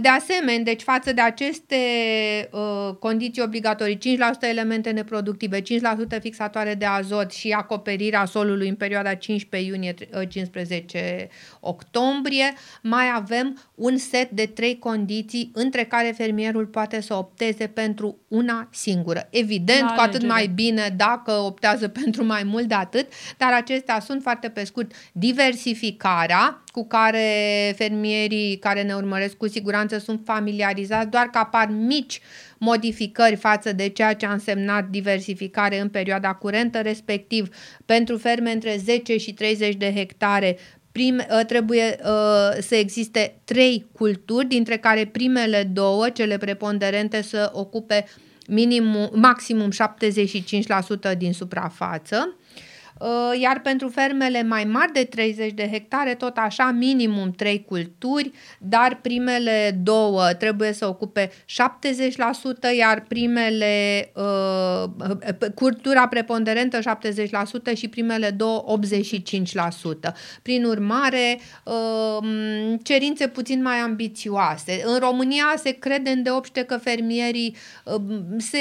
de 0.00 0.08
asemenea, 0.08 0.62
deci 0.64 0.82
față 0.82 1.12
de 1.12 1.20
aceste 1.20 1.76
uh, 2.50 2.94
condiții 2.98 3.42
obligatorii, 3.42 3.96
5% 3.96 4.00
elemente 4.40 4.90
neproductive, 4.90 5.60
5% 5.60 5.64
fixatoare 6.20 6.74
de 6.74 6.84
azot 6.84 7.32
și 7.32 7.50
acoperirea 7.50 8.24
solului 8.24 8.68
în 8.68 8.74
perioada 8.74 9.14
15 9.14 9.70
iunie-15 9.70 11.26
octombrie, 11.60 12.52
mai 12.82 13.04
avem 13.14 13.62
un 13.74 13.96
set 13.96 14.30
de 14.30 14.46
trei 14.46 14.78
condiții 14.78 15.50
între 15.54 15.84
care 15.84 16.14
fermierul 16.16 16.66
poate 16.66 17.00
să 17.00 17.14
opteze 17.14 17.66
pentru 17.66 18.18
una 18.28 18.68
singură. 18.72 19.28
Evident, 19.30 19.80
La 19.80 19.86
cu 19.86 20.00
atât 20.00 20.04
alegere. 20.04 20.32
mai 20.32 20.46
bine 20.46 20.94
dacă 20.96 21.32
optează 21.32 21.88
pentru 22.02 22.24
mai 22.24 22.42
mult 22.42 22.64
de 22.64 22.74
atât, 22.74 23.06
dar 23.36 23.52
acestea 23.52 24.00
sunt 24.00 24.22
foarte 24.22 24.48
pe 24.48 24.64
scurt 24.64 24.92
diversificarea 25.12 26.64
cu 26.72 26.86
care 26.86 27.28
fermierii 27.76 28.56
care 28.58 28.82
ne 28.82 28.94
urmăresc 28.94 29.23
cu 29.32 29.48
siguranță 29.48 29.98
sunt 29.98 30.20
familiarizați, 30.24 31.10
doar 31.10 31.26
că 31.26 31.38
apar 31.38 31.68
mici 31.68 32.20
modificări 32.58 33.36
față 33.36 33.72
de 33.72 33.88
ceea 33.88 34.14
ce 34.14 34.26
a 34.26 34.32
însemnat 34.32 34.88
diversificare 34.88 35.80
în 35.80 35.88
perioada 35.88 36.34
curentă, 36.34 36.80
respectiv 36.80 37.48
pentru 37.86 38.16
ferme 38.16 38.52
între 38.52 38.76
10 38.84 39.16
și 39.16 39.32
30 39.32 39.74
de 39.74 39.92
hectare 39.94 40.58
prime, 40.94 41.26
ă, 41.40 41.44
trebuie 41.44 41.98
uh, 42.02 42.60
să 42.60 42.74
existe 42.74 43.34
trei 43.44 43.86
culturi, 43.92 44.46
dintre 44.46 44.76
care 44.76 45.04
primele 45.04 45.70
două, 45.72 46.08
cele 46.10 46.36
preponderente, 46.36 47.22
să 47.22 47.50
ocupe 47.52 48.04
minimum, 48.46 49.10
maximum 49.12 49.70
75% 51.14 51.16
din 51.18 51.32
suprafață. 51.32 52.36
Uh, 53.04 53.40
iar 53.40 53.60
pentru 53.60 53.88
fermele 53.88 54.42
mai 54.42 54.64
mari 54.64 54.92
de 54.92 55.04
30 55.04 55.52
de 55.52 55.68
hectare, 55.72 56.14
tot 56.14 56.36
așa, 56.36 56.70
minimum 56.70 57.30
3 57.30 57.64
culturi, 57.64 58.30
dar 58.58 58.98
primele 59.02 59.80
două 59.82 60.32
trebuie 60.38 60.72
să 60.72 60.86
ocupe 60.86 61.30
70%, 61.30 62.76
iar 62.78 63.04
primele, 63.08 64.10
uh, 64.14 64.90
cultura 65.54 66.08
preponderentă 66.08 66.78
70% 66.78 67.74
și 67.76 67.88
primele 67.88 68.30
două 68.30 68.64
85%. 68.66 70.14
Prin 70.42 70.64
urmare, 70.64 71.40
uh, 71.64 72.28
cerințe 72.82 73.28
puțin 73.28 73.62
mai 73.62 73.76
ambițioase. 73.76 74.82
În 74.84 74.98
România 74.98 75.54
se 75.62 75.70
crede 75.70 76.10
îndeopște 76.10 76.62
că 76.62 76.76
fermierii 76.76 77.56
uh, 77.84 77.94
se, 78.38 78.58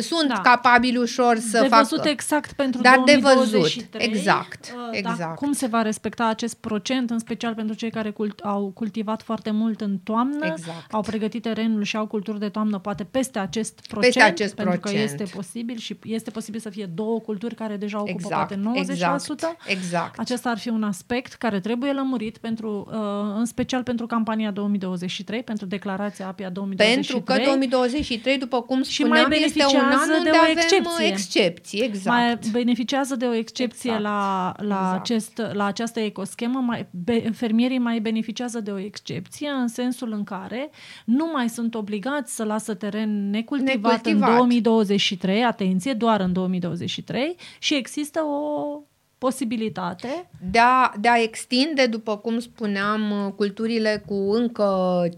sunt 0.00 0.28
da. 0.28 0.40
capabili 0.40 0.96
ușor 0.96 1.38
să 1.38 1.60
de 1.60 1.68
facă. 1.68 2.08
exact 2.08 2.52
pentru 2.52 2.80
dar 2.80 2.94
2020 2.94 3.34
de 3.34 3.40
văzut. 3.40 3.59
Exact, 3.98 4.74
uh, 4.76 4.88
exact. 4.92 5.36
cum 5.36 5.52
se 5.52 5.66
va 5.66 5.82
respecta 5.82 6.26
acest 6.26 6.54
procent, 6.54 7.10
în 7.10 7.18
special 7.18 7.54
pentru 7.54 7.74
cei 7.74 7.90
care 7.90 8.10
cult- 8.10 8.40
au 8.40 8.70
cultivat 8.74 9.22
foarte 9.22 9.50
mult 9.50 9.80
în 9.80 9.98
toamnă, 9.98 10.46
exact. 10.46 10.92
au 10.92 11.00
pregătit 11.00 11.42
terenul 11.42 11.82
și 11.82 11.96
au 11.96 12.06
culturi 12.06 12.38
de 12.38 12.48
toamnă 12.48 12.78
poate 12.78 13.04
peste 13.04 13.38
acest 13.38 13.80
procent, 13.88 14.14
peste 14.14 14.30
acest 14.30 14.54
pentru 14.54 14.78
procent. 14.78 15.06
că 15.06 15.12
este 15.12 15.24
posibil 15.36 15.76
și 15.76 15.98
este 16.04 16.30
posibil 16.30 16.60
să 16.60 16.70
fie 16.70 16.86
două 16.94 17.20
culturi 17.20 17.54
care 17.54 17.76
deja 17.76 17.98
ocupă 17.98 18.12
exact, 18.12 18.48
poate 18.48 18.80
90%. 18.80 18.80
Exact, 18.90 19.56
exact. 19.66 20.18
Acesta 20.18 20.50
ar 20.50 20.58
fi 20.58 20.68
un 20.68 20.82
aspect 20.82 21.32
care 21.32 21.60
trebuie 21.60 21.92
lămurit 21.92 22.38
pentru, 22.38 22.88
uh, 22.90 22.98
în 23.36 23.44
special 23.44 23.82
pentru 23.82 24.06
campania 24.06 24.50
2023, 24.50 25.42
pentru 25.42 25.66
declarația 25.66 26.26
APIA 26.26 26.50
2023. 26.50 26.94
Pentru 26.94 27.34
că 27.34 27.50
2023, 27.50 28.38
după 28.38 28.62
cum 28.62 28.82
spuneam, 28.82 29.30
este 29.30 29.64
un 29.64 29.80
an 29.80 30.10
unde 30.16 30.30
de 30.30 30.36
o 30.36 30.40
avem 30.40 30.56
excepție. 30.56 31.06
excepții. 31.06 31.80
Exact. 31.80 32.16
Mai 32.16 32.38
beneficiază 32.52 33.16
de 33.16 33.26
o 33.26 33.34
excepție 33.40 33.90
exact. 33.90 34.02
la, 34.02 34.54
la, 34.58 34.74
exact. 34.74 35.00
acest, 35.00 35.42
la 35.52 35.64
această 35.64 36.00
ecoschemă, 36.00 36.58
mai, 36.58 36.86
be, 36.90 37.30
fermierii 37.34 37.78
mai 37.78 37.98
beneficiază 37.98 38.60
de 38.60 38.70
o 38.70 38.78
excepție 38.78 39.48
în 39.48 39.68
sensul 39.68 40.12
în 40.12 40.24
care 40.24 40.70
nu 41.04 41.30
mai 41.32 41.48
sunt 41.48 41.74
obligați 41.74 42.34
să 42.34 42.44
lasă 42.44 42.74
teren 42.74 43.30
necultivat, 43.30 44.04
necultivat. 44.04 44.28
în 44.28 44.36
2023, 44.36 45.44
atenție, 45.44 45.92
doar 45.92 46.20
în 46.20 46.32
2023 46.32 47.36
și 47.58 47.74
există 47.74 48.20
o 48.20 48.80
posibilitate 49.20 50.28
de 50.50 50.58
a, 50.58 50.92
de 51.00 51.08
a 51.08 51.22
extinde, 51.22 51.86
după 51.86 52.16
cum 52.16 52.38
spuneam, 52.38 53.32
culturile 53.36 54.02
cu 54.06 54.14
încă 54.14 55.02
5%, 55.08 55.12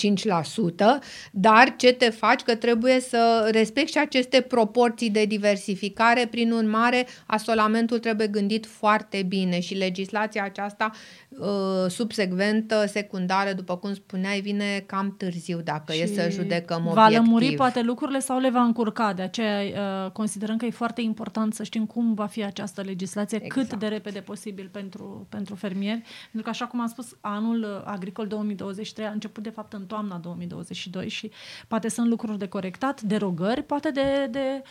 dar 1.32 1.74
ce 1.76 1.92
te 1.92 2.10
faci? 2.10 2.40
Că 2.40 2.54
trebuie 2.54 3.00
să 3.00 3.48
respecti 3.52 3.92
și 3.92 3.98
aceste 3.98 4.40
proporții 4.40 5.10
de 5.10 5.24
diversificare, 5.24 6.26
prin 6.30 6.52
urmare, 6.52 7.06
asolamentul 7.26 7.98
trebuie 7.98 8.26
gândit 8.26 8.66
foarte 8.66 9.22
bine 9.22 9.60
și 9.60 9.74
legislația 9.74 10.44
aceasta 10.44 10.90
Uh, 11.38 11.90
subsecventă, 11.90 12.84
secundară, 12.86 13.52
după 13.52 13.76
cum 13.76 13.94
spuneai, 13.94 14.40
vine 14.40 14.84
cam 14.86 15.14
târziu 15.16 15.60
dacă 15.60 15.92
și 15.92 16.00
e 16.00 16.06
să 16.06 16.28
judecăm 16.30 16.76
obiectiv. 16.76 17.02
Va 17.02 17.08
lămuri 17.08 17.54
poate 17.54 17.82
lucrurile 17.82 18.18
sau 18.18 18.38
le 18.38 18.50
va 18.50 18.62
încurca, 18.62 19.12
de 19.12 19.22
aceea 19.22 19.60
uh, 20.04 20.10
considerăm 20.10 20.56
că 20.56 20.64
e 20.64 20.70
foarte 20.70 21.00
important 21.00 21.54
să 21.54 21.62
știm 21.62 21.86
cum 21.86 22.14
va 22.14 22.26
fi 22.26 22.44
această 22.44 22.80
legislație 22.80 23.38
exact. 23.42 23.68
cât 23.68 23.78
de 23.78 23.86
repede 23.92 24.20
posibil 24.20 24.68
pentru, 24.72 25.26
pentru 25.28 25.54
fermieri, 25.54 26.00
pentru 26.00 26.42
că 26.42 26.48
așa 26.48 26.66
cum 26.66 26.80
am 26.80 26.88
spus, 26.88 27.16
anul 27.20 27.62
uh, 27.62 27.82
agricol 27.84 28.26
2023 28.26 29.06
a 29.06 29.10
început 29.10 29.42
de 29.42 29.50
fapt 29.50 29.72
în 29.72 29.86
toamna 29.86 30.16
2022 30.16 31.08
și 31.08 31.30
poate 31.68 31.88
sunt 31.88 32.08
lucruri 32.08 32.38
de 32.38 32.48
corectat, 32.48 33.00
derogări, 33.00 33.62
poate 33.62 33.90
de, 33.90 34.26
de 34.30 34.62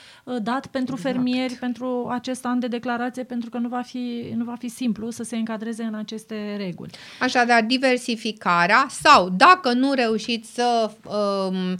dat 0.41 0.67
pentru 0.67 0.95
exact. 0.95 1.13
fermieri 1.13 1.53
pentru 1.53 2.07
acest 2.09 2.45
an 2.45 2.59
de 2.59 2.67
declarație, 2.67 3.23
pentru 3.23 3.49
că 3.49 3.57
nu 3.57 3.67
va 3.67 3.81
fi, 3.81 4.33
nu 4.35 4.43
va 4.43 4.55
fi 4.55 4.67
simplu 4.67 5.09
să 5.09 5.23
se 5.23 5.35
încadreze 5.35 5.83
în 5.83 5.93
aceste 5.93 6.55
reguli. 6.55 6.91
Așadar, 7.19 7.63
diversificarea 7.63 8.85
sau 8.89 9.29
dacă 9.29 9.73
nu 9.73 9.93
reușiți 9.93 10.53
să 10.53 10.91
um, 11.05 11.77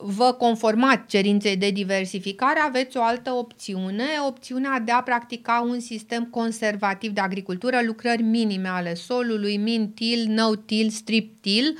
vă 0.00 0.32
conformați 0.38 1.06
cerinței 1.06 1.56
de 1.56 1.70
diversificare, 1.70 2.60
aveți 2.60 2.96
o 2.96 3.02
altă 3.02 3.30
opțiune, 3.30 4.04
opțiunea 4.26 4.78
de 4.84 4.92
a 4.92 5.02
practica 5.02 5.66
un 5.68 5.80
sistem 5.80 6.24
conservativ 6.24 7.10
de 7.10 7.20
agricultură, 7.20 7.80
lucrări 7.84 8.22
minime 8.22 8.68
ale 8.68 8.94
solului, 8.94 9.56
min-till, 9.56 10.26
no-till, 10.28 10.88
strip-till, 10.88 11.76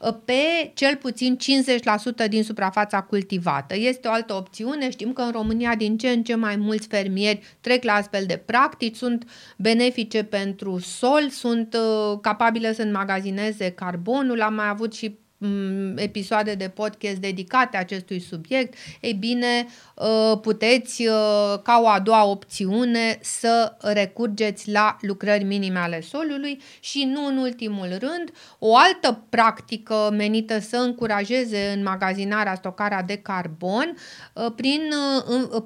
uh, 0.00 0.14
pe 0.24 0.70
cel 0.74 0.96
puțin 0.96 1.36
50% 2.24 2.28
din 2.28 2.44
suprafața 2.44 3.02
cultivată. 3.02 3.76
Este 3.76 4.08
o 4.08 4.12
altă 4.12 4.34
opțiune. 4.34 4.90
Știm 4.90 5.12
că 5.12 5.22
în 5.22 5.30
România 5.30 5.74
din 5.74 5.98
ce 5.98 6.08
în 6.08 6.22
ce 6.22 6.34
mai 6.34 6.56
mulți 6.56 6.86
fermieri 6.86 7.56
trec 7.60 7.84
la 7.84 7.92
astfel 7.92 8.24
de 8.26 8.36
practici, 8.36 8.96
sunt 8.96 9.30
benefice 9.56 10.22
pentru 10.22 10.78
sol, 10.78 11.28
sunt 11.30 11.74
uh, 11.74 12.18
capabile 12.20 12.74
să 12.74 12.82
înmagazineze 12.82 13.70
carbonul. 13.70 14.42
Am 14.42 14.54
mai 14.54 14.68
avut 14.68 14.94
și 14.94 15.18
Mm, 15.19 15.19
episoade 15.96 16.54
de 16.54 16.68
podcast 16.68 17.16
dedicate 17.16 17.76
acestui 17.76 18.20
subiect, 18.20 18.74
ei 19.00 19.12
bine, 19.12 19.66
uh, 19.94 20.38
puteți, 20.42 21.06
uh, 21.06 21.58
ca 21.62 21.80
o 21.82 21.88
a 21.88 22.00
doua 22.00 22.24
opțiune, 22.24 23.18
să 23.22 23.76
recurgeți 23.80 24.70
la 24.70 24.96
lucrări 25.00 25.44
minime 25.44 25.78
ale 25.78 26.00
solului 26.00 26.60
și 26.80 27.04
nu 27.04 27.26
în 27.26 27.36
ultimul 27.36 27.88
rând, 27.88 28.32
o 28.58 28.76
altă 28.76 29.24
practică 29.28 30.14
menită 30.16 30.58
să 30.58 30.76
încurajeze 30.76 31.72
înmagazinarea, 31.76 32.54
stocarea 32.54 33.02
de 33.02 33.16
carbon 33.16 33.96
uh, 34.34 34.46
prin 34.56 34.80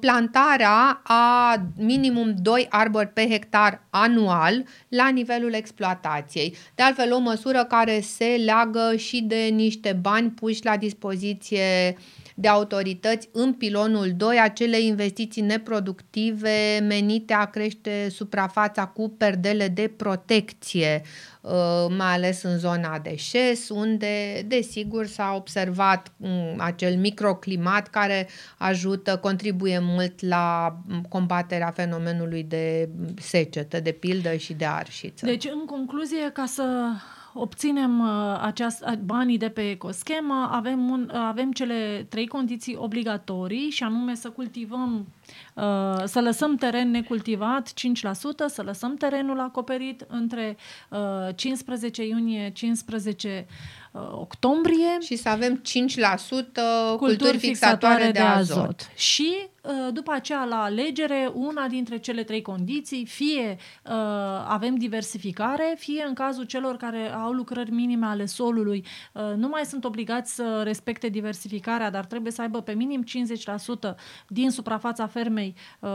plantarea 0.01 1.01
a 1.03 1.57
minimum 1.77 2.35
2 2.43 2.67
arbori 2.71 3.09
pe 3.09 3.29
hectar 3.29 3.87
anual 3.91 4.65
la 4.89 5.09
nivelul 5.09 5.53
exploatației. 5.53 6.57
De 6.75 6.83
altfel, 6.83 7.13
o 7.13 7.19
măsură 7.19 7.65
care 7.65 8.01
se 8.01 8.41
leagă 8.45 8.97
și 8.97 9.23
de 9.23 9.49
niște 9.65 9.99
bani 10.01 10.31
puși 10.31 10.65
la 10.65 10.77
dispoziție 10.77 11.97
de 12.35 12.49
autorități 12.49 13.29
în 13.33 13.53
pilonul 13.53 14.13
2, 14.17 14.39
acele 14.41 14.81
investiții 14.81 15.43
neproductive 15.43 16.79
menite 16.89 17.33
a 17.33 17.45
crește 17.45 18.09
suprafața 18.11 18.87
cu 18.87 19.09
perdele 19.09 19.69
de 19.69 19.93
protecție, 19.97 21.03
uh, 21.41 21.51
mai 21.97 22.13
ales 22.13 22.43
în 22.43 22.59
zona 22.59 22.99
de 22.99 23.17
șes, 23.17 23.69
unde, 23.69 24.43
desigur, 24.47 25.07
s-a 25.07 25.33
observat 25.37 26.13
mm, 26.17 26.55
acel 26.59 26.97
microclimat 26.97 27.89
care 27.89 28.29
ajută, 28.59 29.17
contribuie 29.17 29.79
mult 29.83 30.27
la 30.27 30.77
mm, 30.87 31.03
combaterea 31.09 31.71
fenomenului 31.71 32.43
de 32.43 32.89
secetă, 33.21 33.81
de 33.81 33.93
pildă 33.93 34.37
și 34.37 34.53
de 34.53 34.65
arșiță. 34.65 35.27
Deci, 35.27 35.45
în 35.45 35.65
concluzie, 35.65 36.31
ca 36.33 36.45
să 36.47 36.63
obținem 37.35 38.01
uh, 38.01 38.39
aceast, 38.41 38.85
banii 39.05 39.39
de 39.39 39.49
pe 39.49 39.71
ecoschemă, 39.71 40.49
avem, 40.53 40.91
un, 40.91 41.11
avem 41.15 41.53
cele 41.53 42.07
trei 42.09 42.27
condiții 42.27 42.77
obligatorii 42.77 43.71
și 43.71 43.83
anume 43.83 44.15
să 44.15 44.31
cultivăm 44.31 45.07
Uh, 45.55 46.03
să 46.05 46.21
lăsăm 46.21 46.57
teren 46.57 46.91
necultivat 46.91 47.69
5%, 47.69 47.73
să 48.47 48.63
lăsăm 48.63 48.97
terenul 48.97 49.41
acoperit 49.41 50.05
între 50.09 50.57
15 51.35 52.07
iunie 52.07 52.51
15 52.55 53.47
octombrie. 54.13 55.01
Și 55.01 55.17
să 55.17 55.29
avem 55.29 55.57
5% 55.57 55.63
culturi, 55.63 56.97
culturi 56.97 57.39
fixatoare 57.39 58.05
de, 58.05 58.11
de 58.11 58.19
azot. 58.19 58.57
azot. 58.57 58.91
Și 58.95 59.33
Uh, 59.37 59.54
după 59.93 60.13
aceea, 60.13 60.45
la 60.45 60.63
alegere, 60.63 61.31
una 61.35 61.69
dintre 61.69 61.99
cele 61.99 62.23
trei 62.23 62.43
condiții, 62.43 63.07
fie 63.07 63.57
uh, 63.85 63.93
avem 64.49 64.75
diversificare, 64.75 65.75
fie 65.79 66.05
în 66.09 66.15
cazul 66.15 66.45
celor 66.45 66.77
care 66.77 67.13
au 67.13 67.33
lucrări 67.33 67.71
minime 67.71 68.07
ale 68.07 68.27
solului, 68.27 68.85
uh, 69.13 69.23
nu 69.37 69.49
mai 69.49 69.65
sunt 69.65 69.85
obligați 69.85 70.35
să 70.35 70.61
respecte 70.65 71.09
diversificarea, 71.09 71.91
dar 71.91 72.05
trebuie 72.05 72.33
să 72.33 72.41
aibă 72.41 72.61
pe 72.61 72.73
minim 72.73 73.05
50% 73.91 73.95
din 74.29 74.51
suprafața 74.51 75.07
fermei 75.07 75.55
uh, 75.81 75.91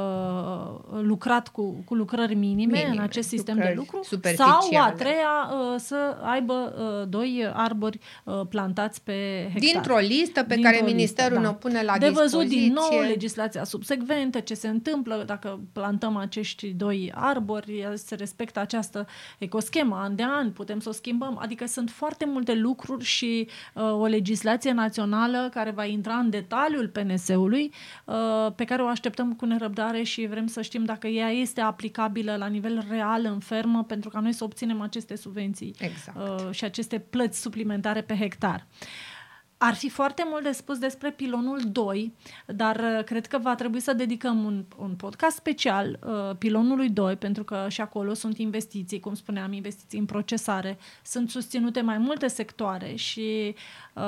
lucrat 1.01 1.47
cu, 1.47 1.83
cu 1.85 1.95
lucrări 1.95 2.35
minime, 2.35 2.71
minime 2.71 2.91
în 2.91 2.99
acest 2.99 3.27
sistem 3.27 3.55
de 3.57 3.73
lucru, 3.75 4.01
sau 4.35 4.59
a 4.81 4.91
treia 4.91 5.49
uh, 5.51 5.75
să 5.77 6.17
aibă 6.21 6.53
uh, 6.53 7.07
doi 7.09 7.49
arbori 7.53 7.99
uh, 8.23 8.41
plantați 8.49 9.03
pe 9.03 9.49
hectar. 9.53 9.71
Dintr-o 9.71 9.97
listă 9.97 10.43
pe 10.43 10.53
Dintr-o 10.53 10.71
care 10.71 10.83
Ministerul 10.85 11.31
listă, 11.31 11.43
da. 11.43 11.49
ne 11.49 11.55
pune 11.55 11.83
la 11.83 11.97
de 11.97 12.07
dispoziție. 12.07 12.39
De 12.39 12.45
văzut 12.45 12.59
din 12.59 12.73
nou 12.73 13.01
legislația 13.07 13.58
legislația 13.59 13.63
subsecventă, 13.63 14.39
ce 14.39 14.53
se 14.53 14.67
întâmplă 14.67 15.23
dacă 15.25 15.59
plantăm 15.73 16.15
acești 16.15 16.73
doi 16.73 17.11
arbori, 17.15 17.87
se 17.93 18.15
respectă 18.15 18.59
această 18.59 19.07
ecoschemă 19.37 19.95
an 19.95 20.15
de 20.15 20.23
an, 20.23 20.51
putem 20.51 20.79
să 20.79 20.89
o 20.89 20.91
schimbăm. 20.91 21.37
Adică 21.41 21.65
sunt 21.65 21.89
foarte 21.89 22.25
multe 22.25 22.53
lucruri 22.53 23.03
și 23.03 23.47
uh, 23.73 23.83
o 23.83 24.05
legislație 24.05 24.71
națională 24.71 25.49
care 25.53 25.71
va 25.71 25.85
intra 25.85 26.13
în 26.13 26.29
detaliul 26.29 26.87
PNS-ului, 26.87 27.73
uh, 28.05 28.51
pe 28.55 28.65
care 28.65 28.81
o 28.81 28.87
așteptăm 28.87 29.33
cu 29.33 29.45
nerăbdare 29.45 30.03
și 30.03 30.27
vrem 30.27 30.47
să 30.47 30.61
știm 30.61 30.85
dacă 30.85 31.07
ea 31.07 31.29
este 31.29 31.61
aplicabilă 31.61 32.35
la 32.35 32.47
nivel 32.47 32.85
real 32.89 33.25
în 33.25 33.39
fermă 33.39 33.83
pentru 33.83 34.09
ca 34.09 34.19
noi 34.19 34.33
să 34.33 34.43
obținem 34.43 34.81
aceste 34.81 35.15
subvenții 35.15 35.75
exact. 35.79 36.17
uh, 36.17 36.51
și 36.51 36.63
aceste 36.63 36.99
plăți 36.99 37.41
suplimentare 37.41 38.01
pe 38.01 38.15
hectar. 38.15 38.67
Uh, 38.81 39.18
ar 39.61 39.75
fi 39.75 39.89
foarte 39.89 40.23
mult 40.25 40.43
de 40.43 40.51
spus 40.51 40.77
despre 40.77 41.11
pilonul 41.11 41.59
2, 41.71 42.13
dar 42.45 42.75
uh, 42.75 43.03
cred 43.03 43.27
că 43.27 43.37
va 43.37 43.55
trebui 43.55 43.79
să 43.79 43.93
dedicăm 43.93 44.43
un, 44.43 44.63
un 44.77 44.93
podcast 44.97 45.35
special 45.35 45.99
uh, 46.05 46.35
pilonului 46.37 46.89
2, 46.89 47.15
pentru 47.15 47.43
că 47.43 47.65
și 47.67 47.81
acolo 47.81 48.13
sunt 48.13 48.37
investiții, 48.37 48.99
cum 48.99 49.13
spuneam, 49.13 49.53
investiții 49.53 49.99
în 49.99 50.05
procesare, 50.05 50.77
sunt 51.03 51.29
susținute 51.29 51.81
mai 51.81 51.97
multe 51.97 52.27
sectoare 52.27 52.95
și 52.95 53.55
uh, 53.93 54.03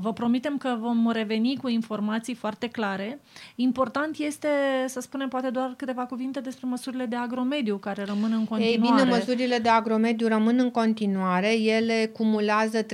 vă 0.00 0.12
promitem 0.14 0.58
că 0.58 0.76
vom 0.80 1.10
reveni 1.10 1.58
cu 1.62 1.68
informații 1.68 2.34
foarte 2.34 2.68
clare. 2.68 3.20
Important 3.54 4.18
este 4.18 4.48
să 4.86 5.00
spunem 5.00 5.28
poate 5.28 5.50
doar 5.50 5.74
câteva 5.76 6.06
cuvinte 6.06 6.40
despre 6.40 6.68
măsurile 6.68 7.06
de 7.06 7.16
agromediu 7.16 7.76
care 7.76 8.04
rămân 8.04 8.32
în 8.32 8.44
continuare. 8.44 8.70
Ei 8.70 8.78
bine, 8.78 9.02
măsurile 9.02 9.58
de 9.58 9.68
agromediu 9.68 10.28
rămân 10.28 10.58
în 10.58 10.70
continuare, 10.70 11.60
ele 11.60 12.10
cumulează 12.12 12.82
35% 12.82 12.86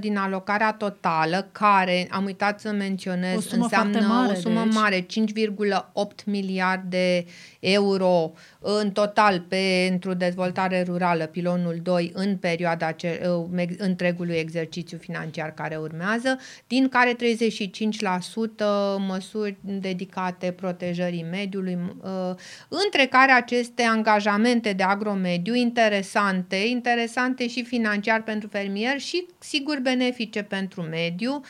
din 0.00 0.16
alocare 0.16 0.58
valoarea 0.60 0.72
totală, 0.72 1.48
care, 1.52 2.08
am 2.10 2.24
uitat 2.24 2.60
să 2.60 2.70
menționez, 2.70 3.52
o 3.52 3.56
înseamnă 3.56 4.00
mare, 4.00 4.32
o 4.32 4.34
sumă 4.34 4.62
deci. 4.64 4.74
mare, 4.74 5.06
5,8 5.06 6.24
miliarde 6.24 7.24
euro 7.60 8.32
în 8.58 8.90
total 8.90 9.40
pentru 9.40 10.14
dezvoltare 10.14 10.82
rurală, 10.82 11.26
pilonul 11.26 11.78
2, 11.82 12.10
în 12.14 12.36
perioada 12.36 12.92
ce, 12.92 13.20
uh, 13.50 13.66
întregului 13.78 14.34
exercițiu 14.34 14.98
financiar 14.98 15.54
care 15.54 15.76
urmează, 15.76 16.38
din 16.66 16.88
care 16.88 17.14
35% 17.14 18.98
măsuri 19.06 19.56
dedicate 19.60 20.50
protejării 20.50 21.26
mediului, 21.30 21.78
uh, 22.02 22.34
între 22.68 23.06
care 23.06 23.32
aceste 23.32 23.82
angajamente 23.82 24.72
de 24.72 24.82
agromediu 24.82 25.54
interesante, 25.54 26.56
interesante 26.56 27.48
și 27.48 27.64
financiar 27.64 28.22
pentru 28.22 28.48
fermier 28.48 28.98
și 28.98 29.26
sigur 29.38 29.78
benefice 29.82 30.42
pentru 30.50 30.82
mediu, 30.82 31.42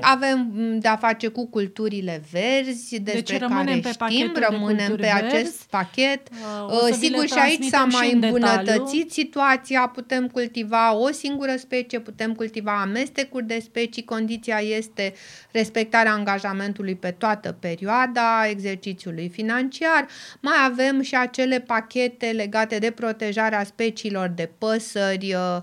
avem 0.00 0.52
de-a 0.78 0.96
face 0.96 1.28
cu 1.28 1.46
culturile 1.46 2.22
verzi, 2.30 3.00
despre 3.00 3.38
deci 3.38 3.48
care 3.48 3.80
pe 3.82 3.90
știm, 3.90 4.32
rămânem 4.48 4.96
pe 4.96 5.12
verzi. 5.12 5.34
acest 5.34 5.62
pachet. 5.62 6.28
Uh, 6.66 6.96
Sigur 6.98 7.26
și 7.26 7.38
aici 7.38 7.64
s-a 7.64 7.86
mai 7.90 8.12
îmbunătățit 8.12 9.12
situația, 9.12 9.90
putem 9.94 10.26
cultiva 10.28 10.94
o 10.94 11.10
singură 11.10 11.54
specie, 11.56 12.00
putem 12.00 12.34
cultiva 12.34 12.80
amestecuri 12.80 13.46
de 13.46 13.58
specii, 13.62 14.04
condiția 14.04 14.58
este 14.58 15.14
respectarea 15.52 16.12
angajamentului 16.12 16.94
pe 16.94 17.10
toată 17.10 17.56
perioada 17.60 18.46
exercițiului 18.48 19.28
financiar. 19.28 20.06
Mai 20.40 20.56
avem 20.64 21.00
și 21.00 21.16
acele 21.16 21.60
pachete 21.60 22.26
legate 22.26 22.78
de 22.78 22.90
protejarea 22.90 23.64
speciilor 23.64 24.28
de 24.28 24.50
păsări, 24.58 25.34
uh, 25.34 25.38
Uh, 25.40 25.62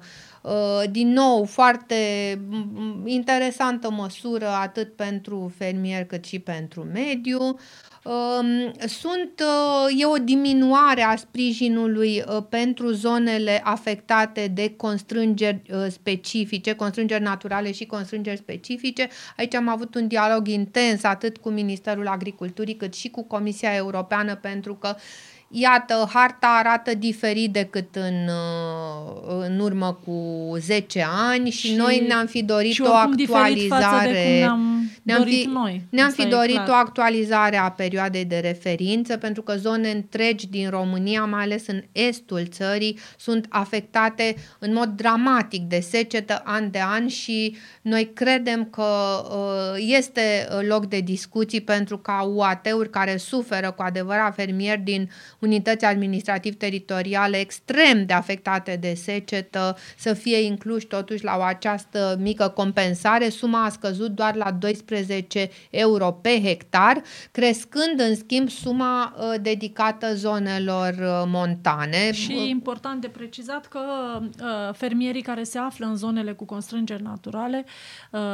din 0.91 1.11
nou, 1.11 1.43
foarte 1.43 1.95
interesantă 3.05 3.91
măsură 3.91 4.47
atât 4.47 4.95
pentru 4.95 5.51
fermier 5.57 6.05
cât 6.05 6.25
și 6.25 6.39
pentru 6.39 6.87
mediu. 6.93 7.57
Um, 8.07 8.71
sunt, 8.87 9.41
uh, 9.41 10.01
e 10.01 10.05
o 10.05 10.17
diminuare 10.17 11.01
a 11.01 11.15
sprijinului 11.15 12.23
uh, 12.27 12.43
pentru 12.49 12.91
zonele 12.91 13.61
afectate 13.63 14.47
de 14.47 14.73
constrângeri 14.75 15.61
specifice, 15.89 16.73
constrângeri 16.73 17.23
naturale 17.23 17.71
și 17.71 17.85
constrângeri 17.85 18.37
specifice. 18.37 19.09
Aici 19.37 19.55
am 19.55 19.67
avut 19.67 19.95
un 19.95 20.07
dialog 20.07 20.47
intens 20.47 21.03
atât 21.03 21.37
cu 21.37 21.49
Ministerul 21.49 22.07
Agriculturii 22.07 22.75
cât 22.75 22.93
și 22.93 23.09
cu 23.09 23.23
Comisia 23.23 23.75
Europeană 23.75 24.35
pentru 24.35 24.75
că 24.75 24.95
Iată, 25.49 26.09
harta 26.13 26.47
arată 26.47 26.93
diferit 26.93 27.51
decât 27.51 27.95
în, 27.95 28.27
uh, 28.27 29.45
în 29.47 29.59
urmă 29.59 29.99
cu 30.05 30.21
10 30.57 31.05
ani 31.29 31.49
și, 31.49 31.67
și 31.67 31.75
noi 31.75 32.03
ne-am 32.07 32.25
fi 32.25 32.43
dorit 32.43 32.79
o 32.79 32.93
actualizare. 32.93 34.51
Ne-am 35.07 35.23
fi, 35.23 35.49
noi. 35.53 35.81
Ne-am 35.89 36.09
fi 36.09 36.25
dorit 36.25 36.55
clar. 36.55 36.69
o 36.69 36.73
actualizare 36.73 37.57
a 37.57 37.71
perioadei 37.71 38.25
de 38.25 38.37
referință 38.37 39.17
pentru 39.17 39.41
că 39.41 39.55
zone 39.55 39.89
întregi 39.89 40.47
din 40.47 40.69
România, 40.69 41.25
mai 41.25 41.43
ales 41.43 41.67
în 41.67 41.83
estul 41.91 42.45
țării, 42.45 42.99
sunt 43.17 43.45
afectate 43.49 44.35
în 44.59 44.73
mod 44.73 44.89
dramatic 44.89 45.61
de 45.61 45.79
secetă 45.79 46.41
an 46.45 46.71
de 46.71 46.79
an 46.81 47.07
și 47.07 47.55
noi 47.81 48.11
credem 48.13 48.65
că 48.65 48.83
uh, 49.31 49.85
este 49.97 50.47
loc 50.67 50.85
de 50.85 50.99
discuții 50.99 51.61
pentru 51.61 51.97
ca 51.97 52.21
UAT-uri 52.21 52.89
care 52.89 53.17
suferă 53.17 53.71
cu 53.71 53.81
adevărat 53.81 54.35
fermieri 54.35 54.81
din 54.81 55.09
unități 55.39 55.85
administrativ-teritoriale 55.85 57.39
extrem 57.39 58.05
de 58.05 58.13
afectate 58.13 58.77
de 58.81 58.93
secetă 58.93 59.77
să 59.97 60.13
fie 60.13 60.37
incluși 60.41 60.85
totuși 60.85 61.23
la 61.23 61.35
o 61.37 61.41
această 61.41 62.17
mică 62.19 62.47
compensare. 62.47 63.29
Suma 63.29 63.63
a 63.63 63.69
scăzut 63.69 64.11
doar 64.11 64.35
la 64.35 64.51
12 64.51 64.96
euro 65.69 66.11
pe 66.11 66.41
hectar, 66.43 67.01
crescând 67.31 67.99
în 68.09 68.15
schimb 68.15 68.49
suma 68.49 69.15
uh, 69.17 69.41
dedicată 69.41 70.15
zonelor 70.15 70.93
uh, 70.93 71.23
montane. 71.25 72.11
Și 72.11 72.31
e 72.31 72.49
important 72.49 73.01
de 73.01 73.07
precizat 73.07 73.65
că 73.65 73.79
uh, 74.19 74.73
fermierii 74.73 75.21
care 75.21 75.43
se 75.43 75.57
află 75.57 75.85
în 75.85 75.95
zonele 75.95 76.31
cu 76.31 76.45
constrângeri 76.45 77.03
naturale 77.03 77.65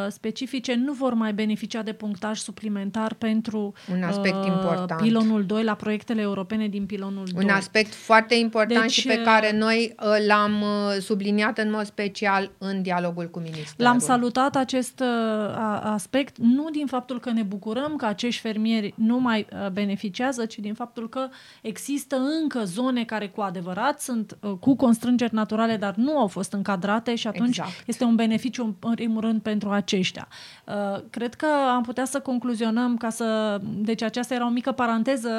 specifice 0.10 0.76
nu 0.76 0.94
vor 0.94 1.14
mai 1.14 1.34
beneficia 1.34 1.82
de 1.82 1.94
punctaj 1.94 2.38
suplimentar 2.38 3.14
pentru 3.14 3.74
un 3.92 4.04
aspect 4.04 4.46
important. 4.46 5.02
pilonul 5.02 5.46
2 5.46 5.64
la 5.64 5.76
proiectele 5.76 6.22
europene 6.22 6.68
din 6.68 6.86
pilonul 6.86 7.26
2. 7.34 7.44
Un 7.44 7.50
aspect 7.50 7.94
foarte 7.94 8.36
important 8.36 8.82
deci, 8.82 8.92
și 8.92 9.08
pe 9.08 9.22
care 9.22 9.50
uh, 9.54 9.60
noi 9.60 9.96
uh, 10.00 10.26
l-am 10.28 10.62
uh, 10.62 11.02
subliniat 11.02 11.58
în 11.58 11.72
mod 11.72 11.86
special 11.86 12.52
în 12.58 12.82
dialogul 12.82 13.30
cu 13.30 13.40
ministerul. 13.40 13.92
L-am 13.92 14.00
salutat 14.00 14.56
acest 14.56 15.04
aspect 15.82 16.38
nu 16.56 16.70
din 16.70 16.86
faptul 16.86 17.20
că 17.20 17.32
ne 17.32 17.42
bucurăm 17.42 17.96
că 17.96 18.06
acești 18.06 18.42
fermieri 18.42 18.94
nu 18.98 19.20
mai 19.20 19.48
beneficiază, 19.72 20.46
ci 20.46 20.60
din 20.60 20.74
faptul 20.74 21.10
că 21.10 21.28
există 21.62 22.16
încă 22.42 22.64
zone 22.64 23.04
care 23.04 23.28
cu 23.28 23.42
adevărat 23.42 24.02
sunt 24.02 24.38
cu 24.60 24.76
constrângeri 24.76 25.34
naturale, 25.34 25.78
dar 25.78 25.96
nu 25.96 26.18
au 26.18 26.28
fost 26.28 26.54
încadrate 26.54 27.16
și 27.16 27.28
atunci 27.28 27.58
exact. 27.58 27.84
este 27.86 28.04
un 28.04 28.16
beneficiu 28.16 28.76
în 28.80 28.94
primul 28.94 29.22
rând 29.22 29.42
pentru 29.42 29.70
aceștia. 29.70 30.28
Cred 31.10 31.34
că 31.34 31.48
am 31.70 31.84
putea 31.84 32.06
să 32.06 32.20
concluzionăm 32.20 32.98
ca 32.98 33.10
să... 33.10 33.60
Deci 33.64 34.02
aceasta 34.02 34.34
era 34.34 34.46
o 34.46 34.50
mică 34.50 34.72
paranteză 34.72 35.30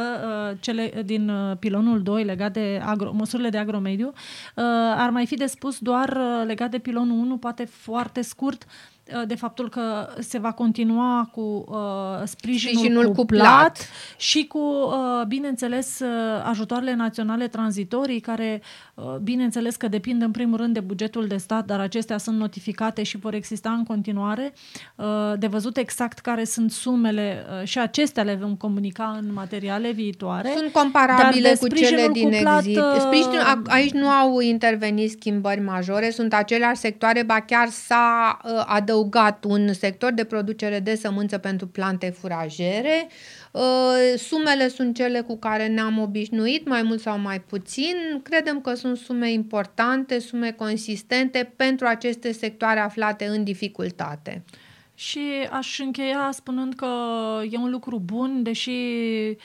cele 0.61 1.03
din 1.05 1.33
pilonul 1.59 2.03
2 2.03 2.25
legat 2.25 2.53
de 2.53 2.81
agro, 2.85 3.13
măsurile 3.13 3.49
de 3.49 3.59
agromediu. 3.59 4.07
Uh, 4.07 4.65
ar 4.97 5.11
mai 5.11 5.27
fi 5.27 5.35
de 5.35 5.47
spus 5.47 5.79
doar 5.79 6.09
uh, 6.09 6.47
legat 6.47 6.71
de 6.71 6.79
pilonul 6.79 7.19
1, 7.19 7.37
poate 7.37 7.65
foarte 7.65 8.23
scurt, 8.23 8.63
uh, 8.63 8.94
de 9.27 9.35
faptul 9.35 9.69
că 9.69 10.09
se 10.19 10.39
va 10.39 10.53
continua 10.53 11.29
cu 11.33 11.41
uh, 11.69 11.77
sprijinul, 12.25 12.75
Sprijinul 12.77 13.05
cuplat, 13.13 13.45
cuplat. 13.47 13.89
și 14.17 14.47
cu, 14.47 14.59
uh, 14.59 15.27
bineînțeles, 15.27 15.99
uh, 16.01 16.09
ajutoarele 16.45 16.95
naționale 16.95 17.49
tranzitorii, 17.49 18.21
care, 18.21 18.63
uh, 18.95 19.05
bineînțeles 19.23 19.77
că 19.77 19.89
depind 19.89 20.23
în 20.23 20.31
primul 20.31 20.57
rând 20.57 20.75
de 20.75 20.81
bugetul 20.81 21.27
de 21.27 21.37
stat, 21.37 21.65
dar 21.65 21.81
acestea 21.81 22.19
sunt 22.19 22.39
notificate 22.39 23.03
și 23.03 23.17
vor 23.17 23.35
exista 23.35 23.71
în 23.71 23.85
continuare. 23.85 24.53
Uh, 24.97 25.05
de 25.39 25.47
văzut 25.47 25.77
exact 25.77 26.19
care 26.19 26.45
sunt 26.45 26.71
sumele 26.71 27.47
uh, 27.61 27.67
și 27.69 27.79
acestea 27.79 28.23
le 28.23 28.35
vom 28.35 28.55
comunica 28.57 29.17
în 29.21 29.33
materiale 29.33 29.91
viitoare. 29.91 30.53
Sunt 30.57 30.73
Dar 30.73 30.83
comparabile 30.83 31.49
de 31.49 31.57
cu 31.59 31.67
cele 31.69 31.81
sprijinul 31.87 32.13
din 32.13 32.31
cuplat, 32.31 32.59
exit. 32.59 32.77
uh, 32.77 32.97
Sprijinul, 32.99 33.41
a- 33.41 33.63
aici 33.67 33.93
nu 33.93 34.09
au 34.09 34.41
intervenit 34.41 35.11
schimbări 35.11 35.61
majore, 35.61 36.11
sunt 36.11 36.35
aceleași 36.35 36.77
sectoare, 36.81 37.23
ba 37.23 37.41
chiar 37.41 37.69
s-a 37.69 38.39
uh, 38.45 38.51
adăugat 38.67 38.93
un 39.45 39.73
sector 39.73 40.13
de 40.13 40.25
producere 40.25 40.81
de 40.81 40.95
sămânță 40.95 41.39
pentru 41.39 41.67
plante 41.67 42.11
furajere. 42.11 43.09
Uh, 43.51 43.63
Sumele 44.17 44.69
sunt 44.69 44.95
cele 44.95 45.21
cu 45.21 45.37
care 45.39 45.67
ne-am 45.67 45.99
obișnuit, 45.99 46.69
mai 46.69 46.83
mult 46.83 47.01
sau 47.01 47.19
mai 47.19 47.41
puțin. 47.41 47.95
Credem 48.23 48.61
că 48.61 48.75
sunt 48.75 48.97
sume 48.97 49.33
importante, 49.33 50.19
sume 50.19 50.51
consistente 50.51 51.53
pentru 51.57 51.87
aceste 51.87 52.33
sectoare 52.33 52.81
aflate 52.81 53.27
în 53.27 53.45
dificultate. 53.45 54.45
Și 54.95 55.21
aș 55.51 55.79
încheia 55.79 56.29
spunând 56.33 56.75
că 56.75 56.87
e 57.51 57.57
un 57.57 57.71
lucru 57.71 57.99
bun, 58.05 58.43
deși 58.43 58.71
uh, 58.71 59.37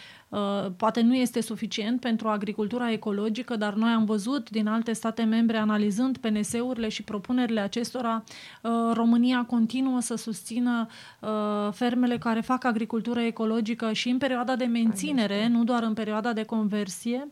poate 0.78 1.02
nu 1.02 1.16
este 1.16 1.42
suficient 1.42 2.00
pentru 2.00 2.28
agricultura 2.28 2.92
ecologică, 2.92 3.56
dar 3.56 3.74
noi 3.74 3.92
am 3.92 4.06
văzut 4.06 4.50
din 4.50 4.68
alte 4.68 4.94
state 4.94 5.24
membre, 5.24 5.58
analizând 5.58 6.18
PNS-urile 6.18 6.90
și 6.90 7.04
propunerile 7.04 7.60
acestora, 7.60 8.24
uh, 8.62 8.72
România 8.94 9.46
continuă 9.48 10.00
să 10.00 10.16
susțină 10.16 10.88
uh, 11.20 11.30
fermele 11.74 12.18
care 12.18 12.42
fac 12.42 12.64
agricultură 12.64 13.20
ecologică 13.20 13.94
și 13.94 14.10
în 14.10 14.18
perioada 14.18 14.56
de 14.56 14.66
menținere, 14.66 15.48
nu 15.48 15.64
doar 15.64 15.84
în 15.84 15.94
perioada 15.94 16.34
de 16.34 16.44
conversie, 16.44 17.28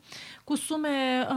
cu 0.48 0.56
sume 0.56 0.88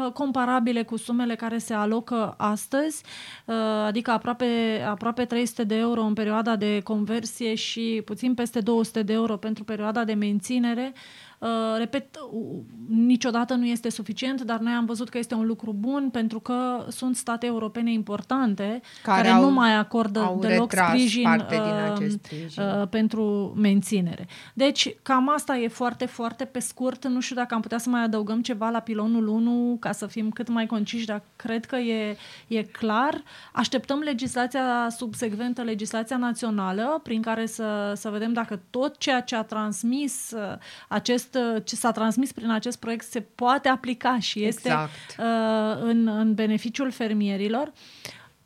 uh, 0.04 0.12
comparabile 0.12 0.82
cu 0.82 0.96
sumele 0.96 1.34
care 1.34 1.58
se 1.58 1.74
alocă 1.74 2.34
astăzi, 2.38 3.02
uh, 3.44 3.54
adică 3.86 4.10
aproape, 4.10 4.46
aproape 4.88 5.24
300 5.24 5.64
de 5.64 5.74
euro 5.76 6.02
în 6.02 6.12
perioada 6.12 6.56
de 6.56 6.80
conversie 6.84 7.54
și 7.54 8.02
puțin 8.04 8.34
peste 8.34 8.60
200 8.60 9.02
de 9.02 9.12
euro 9.12 9.36
pentru 9.36 9.64
perioada 9.64 10.04
de 10.04 10.12
menținere. 10.12 10.92
Uh, 11.38 11.48
repet, 11.78 12.16
uh, 12.32 12.58
niciodată 12.88 13.54
nu 13.54 13.66
este 13.66 13.90
suficient, 13.90 14.40
dar 14.42 14.58
noi 14.58 14.72
am 14.72 14.84
văzut 14.84 15.08
că 15.08 15.18
este 15.18 15.34
un 15.34 15.46
lucru 15.46 15.72
bun 15.78 16.08
pentru 16.12 16.40
că 16.40 16.86
sunt 16.88 17.16
state 17.16 17.46
europene 17.46 17.92
importante 17.92 18.62
care, 18.62 18.80
Care 19.02 19.22
care 19.22 19.28
au- 19.34 19.42
nu 19.42 19.50
mai 19.50 19.74
acordă 19.76 20.20
au 20.20 20.38
deloc 20.38 20.70
retras 20.72 20.88
sprijin, 20.88 21.22
parte 21.22 21.54
din 21.54 21.62
uh, 21.64 21.92
acest 21.94 22.18
sprijin. 22.24 22.62
uh, 22.62 22.88
pentru 22.88 23.54
menținere. 23.56 24.26
Deci, 24.54 24.96
cam 25.02 25.30
asta 25.34 25.56
e 25.56 25.68
foarte, 25.68 26.06
foarte 26.06 26.44
pe 26.44 26.58
scurt. 26.58 27.06
Nu 27.06 27.20
știu 27.20 27.36
dacă 27.36 27.54
am 27.54 27.60
putea 27.60 27.78
să 27.78 27.88
mai 27.88 28.02
adăugăm 28.02 28.42
ceva 28.42 28.68
la 28.70 28.80
pilonul 29.00 29.28
1 29.28 29.76
ca 29.80 29.92
să 29.92 30.06
fim 30.06 30.30
cât 30.30 30.48
mai 30.48 30.66
conciși, 30.66 31.06
dar 31.06 31.22
cred 31.36 31.64
că 31.64 31.76
e, 31.76 32.16
e 32.48 32.62
clar. 32.62 33.22
Așteptăm 33.52 33.98
legislația 33.98 34.88
subsecventă, 34.96 35.62
legislația 35.62 36.16
națională, 36.16 37.00
prin 37.02 37.22
care 37.22 37.46
să, 37.46 37.92
să 37.96 38.08
vedem 38.08 38.32
dacă 38.32 38.60
tot 38.70 38.98
ceea 38.98 39.20
ce 39.20 39.36
a 39.36 39.42
transmis 39.42 40.30
uh, 40.30 40.58
acest, 40.88 41.34
uh, 41.34 41.62
ce 41.64 41.76
s-a 41.76 41.92
transmis 41.92 42.32
prin 42.32 42.50
acest 42.50 42.78
proiect 42.78 43.04
se 43.04 43.20
poate 43.20 43.68
aplica 43.68 44.18
și 44.18 44.44
este 44.44 44.68
Exact. 44.68 44.90
uh, 45.18 45.82
în, 45.82 46.06
în 46.06 46.34
beneficiul 46.34 46.90
fermierilor. 46.90 47.72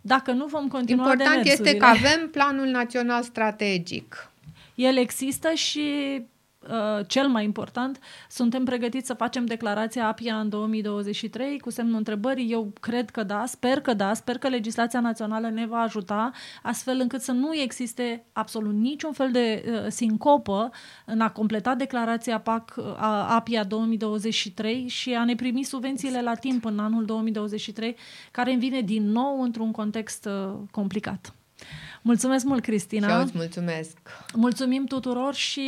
Dacă 0.01 0.33
nu 0.33 0.47
vom 0.47 0.69
continua 0.69 1.05
Important 1.05 1.47
este 1.47 1.63
demersurile. 1.63 1.79
că 1.79 2.07
avem 2.07 2.29
planul 2.31 2.67
național 2.67 3.23
strategic. 3.23 4.31
El 4.75 4.97
există 4.97 5.51
și 5.53 5.81
uh, 6.19 6.23
cel 7.07 7.29
mai 7.29 7.45
important, 7.45 7.99
suntem 8.29 8.65
pregătiți 8.65 9.07
să 9.07 9.15
facem 9.15 9.45
declarația 9.45 10.07
APIA 10.07 10.39
în 10.39 10.49
2023 10.49 11.59
cu 11.59 11.71
semnul 11.71 11.97
întrebării. 11.97 12.53
Eu 12.53 12.73
cred 12.81 13.11
că 13.11 13.23
da, 13.23 13.45
sper 13.47 13.81
că 13.81 13.95
da, 13.95 14.15
sper 14.15 14.39
că 14.39 14.49
legislația 14.49 15.01
națională 15.01 15.49
ne 15.49 15.67
va 15.67 15.79
ajuta 15.79 16.31
astfel 16.63 16.99
încât 17.01 17.21
să 17.21 17.33
nu 17.33 17.55
existe 17.55 18.25
absolut 18.33 18.75
niciun 18.75 19.13
fel 19.13 19.31
de 19.31 19.65
uh, 19.67 19.87
sincopă 19.89 20.71
în 21.07 21.21
a 21.21 21.31
completa 21.31 21.75
declarația 21.75 22.41
PAC 22.41 22.75
uh, 22.77 22.85
a 22.85 23.35
APIA 23.35 23.65
2023 23.65 24.89
și 24.89 25.15
a 25.15 25.25
ne 25.25 25.35
primi 25.35 25.63
subvențiile 25.63 26.23
la 26.23 26.35
timp 26.35 26.65
în 26.65 26.79
anul 26.79 27.05
2023, 27.05 27.97
care 28.31 28.51
îmi 28.51 28.61
vine 28.61 28.81
din 28.81 29.11
nou 29.11 29.43
într-un 29.43 29.71
context 29.71 30.25
uh, 30.27 30.55
complicat. 30.71 31.35
Mulțumesc 32.03 32.45
mult, 32.45 32.63
Cristina! 32.63 33.07
Și 33.07 33.13
eu 33.15 33.21
îți 33.21 33.33
mulțumesc. 33.35 33.99
Mulțumim 34.35 34.85
tuturor 34.85 35.35
și 35.35 35.63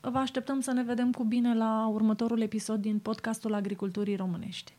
vă 0.00 0.18
așteptăm 0.18 0.60
să 0.60 0.72
ne 0.72 0.82
vedem 0.82 1.10
cu 1.10 1.24
bine 1.24 1.54
la 1.54 1.88
următorul 1.92 2.40
episod 2.40 2.80
din 2.80 2.98
podcastul 2.98 3.54
Agriculturii 3.54 4.16
Românești. 4.16 4.72